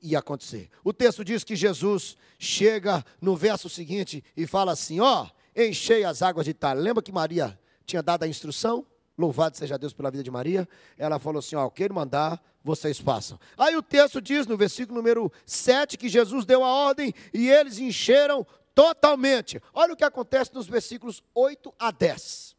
[0.00, 0.70] Ia acontecer.
[0.84, 5.28] O texto diz que Jesus chega no verso seguinte e fala assim: Ó.
[5.56, 6.80] Enchei as águas de Itália.
[6.80, 8.86] Lembra que Maria tinha dado a instrução?
[9.18, 10.68] Louvado seja Deus pela vida de Maria.
[10.96, 13.38] Ela falou assim: Ó, o que ele mandar, vocês façam.
[13.56, 17.80] Aí o texto diz no versículo número 7 que Jesus deu a ordem e eles
[17.80, 19.60] encheram totalmente.
[19.74, 22.56] Olha o que acontece nos versículos 8 a 10.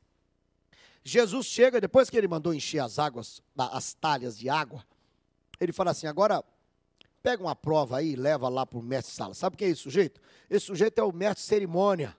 [1.02, 4.84] Jesus chega, depois que ele mandou encher as águas, as talhas de água,
[5.62, 6.44] ele fala assim: agora
[7.24, 9.34] pega uma prova aí e leva lá para o mestre sala.
[9.34, 10.20] Sabe o que é esse sujeito?
[10.50, 12.18] Esse sujeito é o mestre cerimônia.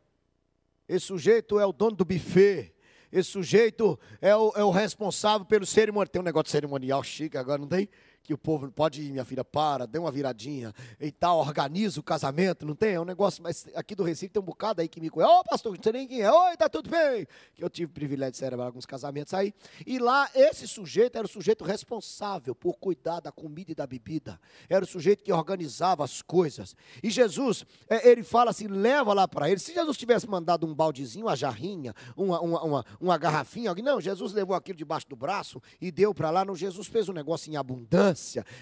[0.88, 2.74] Esse sujeito é o dono do buffet.
[3.12, 6.06] Esse sujeito é o, é o responsável pelo cerimonial.
[6.08, 7.88] Tem um negócio cerimonial chique agora, não tem?
[8.22, 12.02] Que o povo pode ir, minha filha, para, dê uma viradinha e tal, organiza o
[12.02, 12.94] casamento, não tem?
[12.94, 15.32] É um negócio, mas aqui do Recife tem um bocado aí que me conhece.
[15.32, 16.30] Ô, oh, pastor, não sei nem quem é.
[16.30, 17.26] Oi, tá tudo bem?
[17.54, 19.54] Que eu tive o privilégio de celebrar alguns casamentos aí.
[19.86, 24.38] E lá, esse sujeito era o sujeito responsável por cuidar da comida e da bebida.
[24.68, 26.76] Era o sujeito que organizava as coisas.
[27.02, 29.58] E Jesus, é, ele fala assim, leva lá para ele.
[29.58, 34.32] Se Jesus tivesse mandado um baldezinho, uma jarrinha, uma, uma, uma, uma garrafinha, não, Jesus
[34.32, 36.44] levou aquilo debaixo do braço e deu para lá.
[36.44, 38.09] Não, Jesus fez um negócio em abundância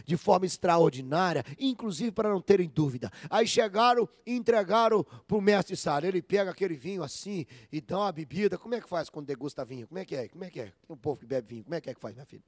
[0.05, 3.11] de forma extraordinária, inclusive para não terem dúvida.
[3.29, 6.07] Aí chegaram e entregaram para o mestre Sara.
[6.07, 8.59] Ele pega aquele vinho assim e dá uma bebida.
[8.59, 9.87] Como é que faz quando degusta vinho?
[9.87, 10.29] Como é que é?
[10.29, 10.65] Como é que é?
[10.65, 11.65] Tem um povo que bebe vinho.
[11.65, 12.43] Como é que é que faz, minha filha?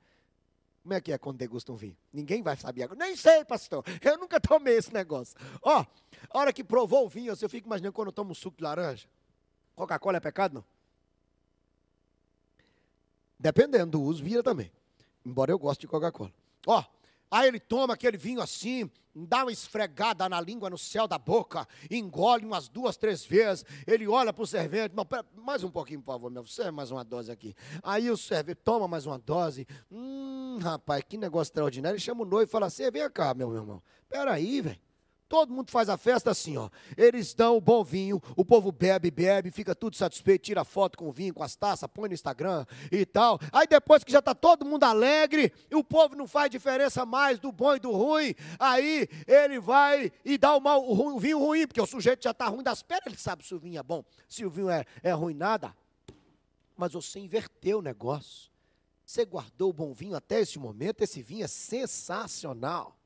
[0.82, 1.96] Como é que é quando degusta um vinho?
[2.12, 2.98] Ninguém vai saber agora.
[2.98, 3.84] Nem sei, pastor.
[4.02, 5.36] Eu nunca tomei esse negócio.
[5.62, 5.84] Ó,
[6.30, 8.62] a hora que provou o vinho, eu fico imaginando quando eu tomo um suco de
[8.62, 9.06] laranja.
[9.74, 10.64] Coca-Cola é pecado, não?
[13.38, 14.70] Dependendo do uso, vira também.
[15.24, 16.32] Embora eu goste de Coca-Cola.
[16.66, 16.84] Ó,
[17.30, 21.66] Aí ele toma aquele vinho assim, dá uma esfregada na língua, no céu da boca,
[21.88, 23.64] engole umas duas, três vezes.
[23.86, 24.92] Ele olha para o servente,
[25.36, 27.54] mais um pouquinho, por favor, meu, você mais uma dose aqui.
[27.84, 29.64] Aí o servente toma mais uma dose.
[29.92, 31.94] Hum, rapaz, que negócio extraordinário.
[31.94, 33.80] Ele chama o noivo e fala assim: vem cá, meu irmão.
[34.08, 34.89] Peraí, velho.
[35.30, 36.68] Todo mundo faz a festa assim, ó.
[36.96, 41.08] Eles dão o bom vinho, o povo bebe, bebe, fica tudo satisfeito, tira foto com
[41.08, 43.38] o vinho, com as taças, põe no Instagram e tal.
[43.52, 47.38] Aí depois que já está todo mundo alegre, e o povo não faz diferença mais
[47.38, 51.64] do bom e do ruim, aí ele vai e dá o, mal, o, vinho ruim,
[51.64, 54.04] porque o sujeito já está ruim das pernas, ele sabe se o vinho é bom,
[54.28, 55.72] se o vinho é, é ruim, nada.
[56.76, 58.50] Mas você inverteu o negócio.
[59.06, 62.99] Você guardou o bom vinho até este momento, esse vinho é sensacional.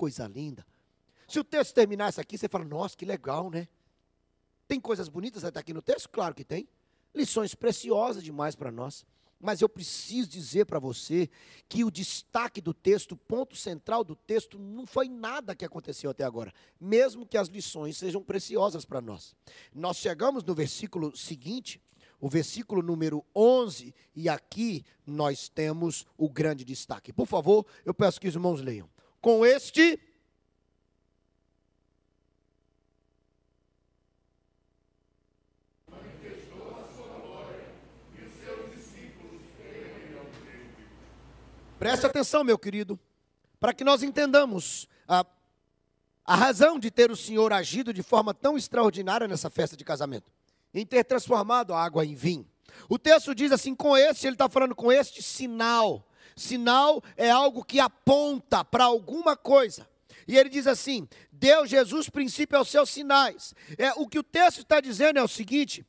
[0.00, 0.66] Coisa linda.
[1.28, 3.68] Se o texto terminasse aqui, você fala, nossa, que legal, né?
[4.66, 6.08] Tem coisas bonitas até aqui no texto?
[6.08, 6.66] Claro que tem.
[7.14, 9.04] Lições preciosas demais para nós.
[9.38, 11.28] Mas eu preciso dizer para você
[11.68, 16.10] que o destaque do texto, o ponto central do texto, não foi nada que aconteceu
[16.10, 19.36] até agora, mesmo que as lições sejam preciosas para nós.
[19.74, 21.78] Nós chegamos no versículo seguinte,
[22.18, 27.12] o versículo número 11, e aqui nós temos o grande destaque.
[27.12, 28.88] Por favor, eu peço que os irmãos leiam.
[29.20, 30.00] Com este
[41.80, 43.00] Preste atenção, meu querido,
[43.58, 45.24] para que nós entendamos a,
[46.26, 50.30] a razão de ter o Senhor agido de forma tão extraordinária nessa festa de casamento,
[50.74, 52.46] em ter transformado a água em vinho.
[52.86, 56.06] O texto diz assim: com este, ele está falando com este sinal.
[56.40, 59.88] Sinal é algo que aponta para alguma coisa.
[60.26, 63.54] E ele diz assim: deu Jesus princípio aos seus sinais.
[63.78, 65.84] É, o que o texto está dizendo é o seguinte: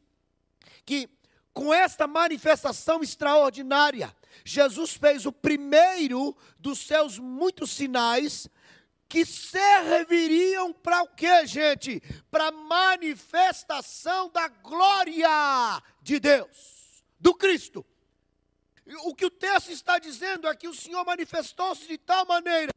[0.86, 1.10] que
[1.54, 8.49] com esta manifestação extraordinária, Jesus fez o primeiro dos seus muitos sinais
[9.08, 12.02] que serviriam para o que, gente?
[12.32, 17.86] Para manifestação da glória de Deus, do Cristo.
[19.03, 22.71] O que o texto está dizendo é que o Senhor manifestou-se de tal maneira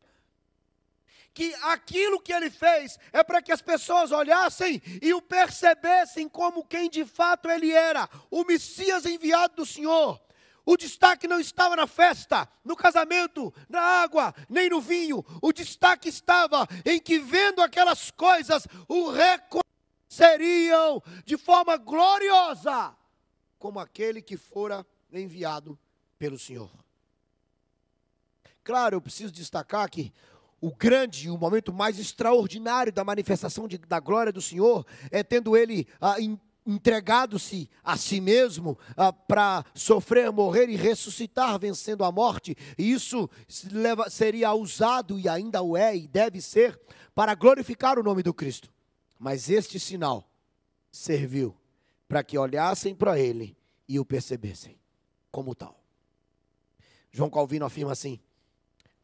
[1.35, 6.65] que aquilo que ele fez é para que as pessoas olhassem e o percebessem como
[6.65, 10.23] quem de fato ele era, o Messias enviado do Senhor.
[10.65, 15.23] O destaque não estava na festa, no casamento, na água, nem no vinho.
[15.43, 22.97] O destaque estava em que, vendo aquelas coisas, o reconheceriam de forma gloriosa
[23.59, 25.79] como aquele que fora enviado
[26.25, 26.71] pelo Senhor.
[28.63, 30.11] Claro, eu preciso destacar que
[30.59, 35.55] o grande, o momento mais extraordinário da manifestação de, da glória do Senhor é tendo
[35.55, 36.17] ele ah,
[36.67, 43.29] entregado-se a si mesmo ah, para sofrer, morrer e ressuscitar, vencendo a morte, e isso
[43.71, 46.81] leva, seria usado, e ainda o é, e deve ser,
[47.15, 48.73] para glorificar o nome do Cristo.
[49.19, 50.27] Mas este sinal
[50.91, 51.55] serviu
[52.09, 53.55] para que olhassem para ele
[53.87, 54.79] e o percebessem
[55.35, 55.84] como tal.
[57.15, 58.19] João Calvino afirma assim: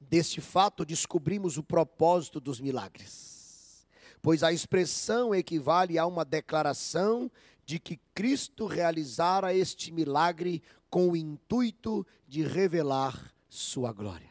[0.01, 3.87] deste fato descobrimos o propósito dos milagres,
[4.21, 7.31] pois a expressão equivale a uma declaração
[7.65, 14.29] de que Cristo realizara este milagre com o intuito de revelar sua glória.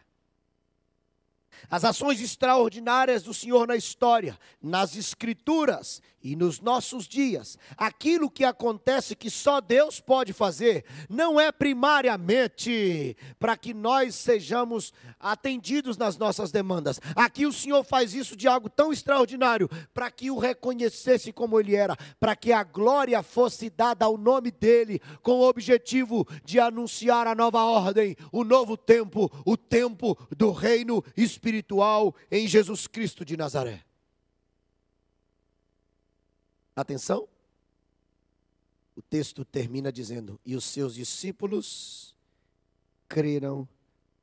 [1.70, 8.44] As ações extraordinárias do Senhor na história, nas Escrituras e nos nossos dias, aquilo que
[8.44, 16.18] acontece que só Deus pode fazer, não é primariamente para que nós sejamos atendidos nas
[16.18, 17.00] nossas demandas.
[17.16, 21.76] Aqui o Senhor faz isso de algo tão extraordinário, para que o reconhecesse como ele
[21.76, 27.28] era, para que a glória fosse dada ao nome dele, com o objetivo de anunciar
[27.28, 33.38] a nova ordem, o novo tempo, o tempo do reino espiritual em Jesus Cristo de
[33.38, 33.89] Nazaré.
[36.80, 37.28] Atenção.
[38.96, 42.16] O texto termina dizendo: E os seus discípulos
[43.06, 43.68] creram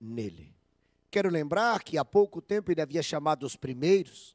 [0.01, 0.55] nele.
[1.11, 4.35] Quero lembrar que há pouco tempo ele havia chamado os primeiros,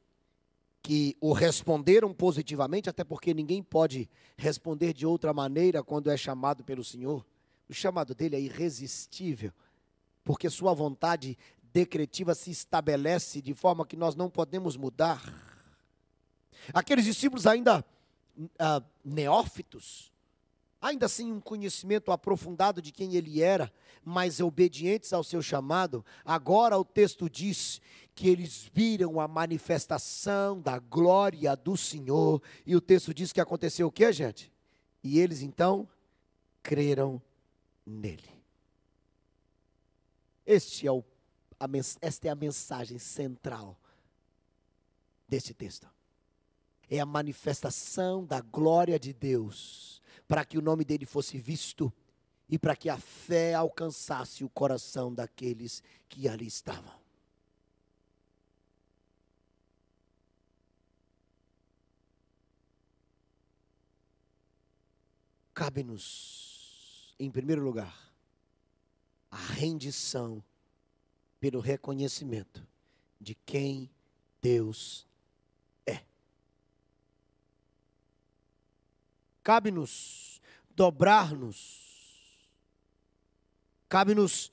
[0.80, 6.62] que o responderam positivamente, até porque ninguém pode responder de outra maneira quando é chamado
[6.62, 7.26] pelo Senhor.
[7.68, 9.52] O chamado dele é irresistível,
[10.22, 11.36] porque sua vontade
[11.72, 15.20] decretiva se estabelece de forma que nós não podemos mudar.
[16.72, 17.84] Aqueles discípulos ainda
[18.38, 20.12] uh, neófitos,
[20.80, 23.72] ainda assim um conhecimento aprofundado de quem ele era,
[24.04, 27.80] mas obedientes ao seu chamado, agora o texto diz
[28.14, 33.86] que eles viram a manifestação da glória do Senhor, e o texto diz que aconteceu
[33.86, 34.52] o que, gente?
[35.02, 35.88] E eles então
[36.62, 37.20] creram
[37.86, 38.28] nele.
[40.44, 41.04] Este é o,
[41.58, 41.66] a,
[42.00, 43.78] esta é a mensagem central
[45.28, 45.88] desse texto
[46.94, 51.90] é a manifestação da glória de Deus, para que o nome dele fosse visto
[52.50, 56.92] e para que a fé alcançasse o coração daqueles que ali estavam.
[65.54, 68.12] Cabe-nos, em primeiro lugar,
[69.30, 70.44] a rendição
[71.40, 72.66] pelo reconhecimento
[73.18, 73.90] de quem
[74.42, 75.06] Deus
[79.42, 80.40] cabe-nos
[80.74, 81.80] dobrar-nos,
[83.88, 84.52] cabe-nos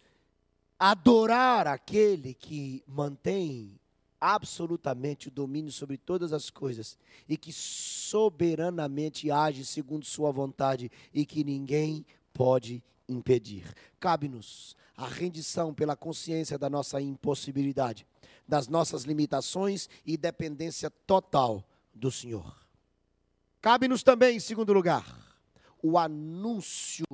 [0.77, 3.79] adorar aquele que mantém
[4.19, 11.25] absolutamente o domínio sobre todas as coisas e que soberanamente age segundo sua vontade e
[11.25, 13.73] que ninguém pode impedir.
[13.99, 18.05] Cabe-nos a rendição pela consciência da nossa impossibilidade,
[18.47, 21.63] das nossas limitações e dependência total
[21.93, 22.68] do Senhor.
[23.61, 25.05] Cabe-nos também, em segundo lugar,
[25.81, 27.05] o anúncio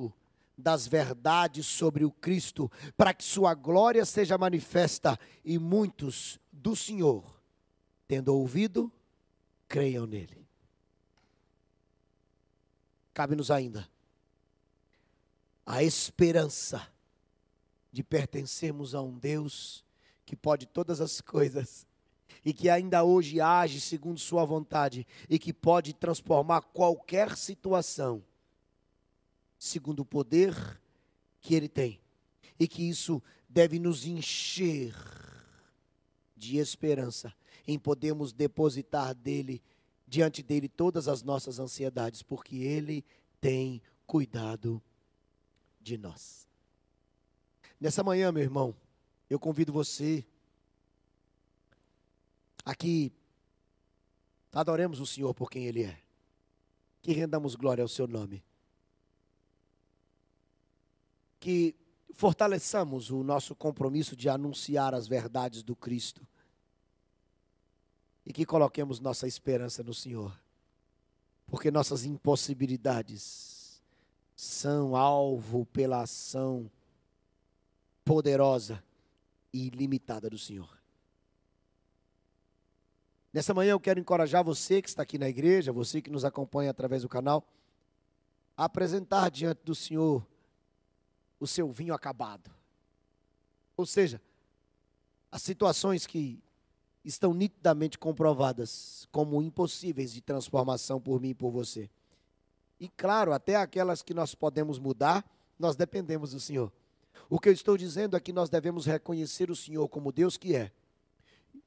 [0.56, 7.24] das verdades sobre o Cristo, para que sua glória seja manifesta e muitos do Senhor,
[8.08, 8.90] tendo ouvido,
[9.68, 10.46] creiam nele.
[13.12, 13.88] Cabe-nos ainda
[15.64, 16.86] a esperança
[17.90, 19.84] de pertencermos a um Deus
[20.24, 21.85] que pode todas as coisas
[22.46, 28.22] e que ainda hoje age segundo Sua vontade e que pode transformar qualquer situação
[29.58, 30.54] segundo o poder
[31.40, 32.00] que Ele tem
[32.56, 34.94] e que isso deve nos encher
[36.36, 37.34] de esperança
[37.66, 39.60] em podermos depositar dele
[40.06, 43.04] diante dele todas as nossas ansiedades, porque ele
[43.40, 44.80] tem cuidado
[45.80, 46.46] de nós.
[47.80, 48.72] Nessa manhã, meu irmão,
[49.28, 50.24] eu convido você
[52.66, 53.12] a que
[54.52, 55.98] adoremos o Senhor por quem Ele é,
[57.00, 58.44] que rendamos glória ao Seu nome,
[61.38, 61.76] que
[62.12, 66.26] fortaleçamos o nosso compromisso de anunciar as verdades do Cristo.
[68.24, 70.36] E que coloquemos nossa esperança no Senhor,
[71.46, 73.80] porque nossas impossibilidades
[74.34, 76.68] são alvo pela ação
[78.04, 78.82] poderosa
[79.52, 80.75] e ilimitada do Senhor.
[83.32, 86.70] Nessa manhã eu quero encorajar você que está aqui na igreja, você que nos acompanha
[86.70, 87.46] através do canal,
[88.56, 90.26] a apresentar diante do Senhor
[91.38, 92.50] o seu vinho acabado.
[93.76, 94.20] Ou seja,
[95.30, 96.42] as situações que
[97.04, 101.90] estão nitidamente comprovadas como impossíveis de transformação por mim e por você.
[102.80, 105.24] E claro, até aquelas que nós podemos mudar,
[105.58, 106.72] nós dependemos do Senhor.
[107.28, 110.54] O que eu estou dizendo é que nós devemos reconhecer o Senhor como Deus que
[110.54, 110.72] é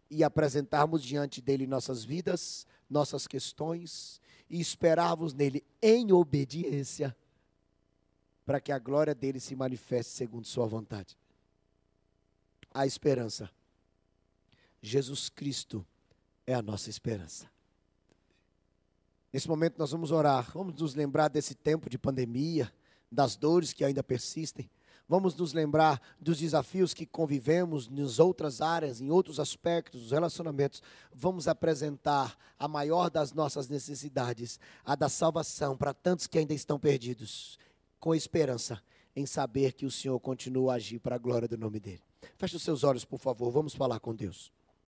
[0.10, 7.16] e apresentarmos diante dele nossas vidas, nossas questões e esperarmos nele em obediência
[8.46, 11.16] para que a glória dele se manifeste segundo sua vontade.
[12.74, 13.50] A esperança.
[14.82, 15.86] Jesus Cristo
[16.48, 17.50] é a nossa esperança.
[19.32, 22.74] Nesse momento nós vamos orar, vamos nos lembrar desse tempo de pandemia,
[23.12, 24.70] das dores que ainda persistem
[25.10, 30.84] Vamos nos lembrar dos desafios que convivemos nas outras áreas, em outros aspectos dos relacionamentos.
[31.12, 36.80] Vamos apresentar a maior das nossas necessidades, a da salvação para tantos que ainda estão
[36.80, 37.58] perdidos,
[38.00, 38.80] com esperança
[39.16, 42.04] em saber que o Senhor continua a agir para a glória do nome dele.
[42.38, 44.52] Feche os seus olhos, por favor, vamos falar com Deus.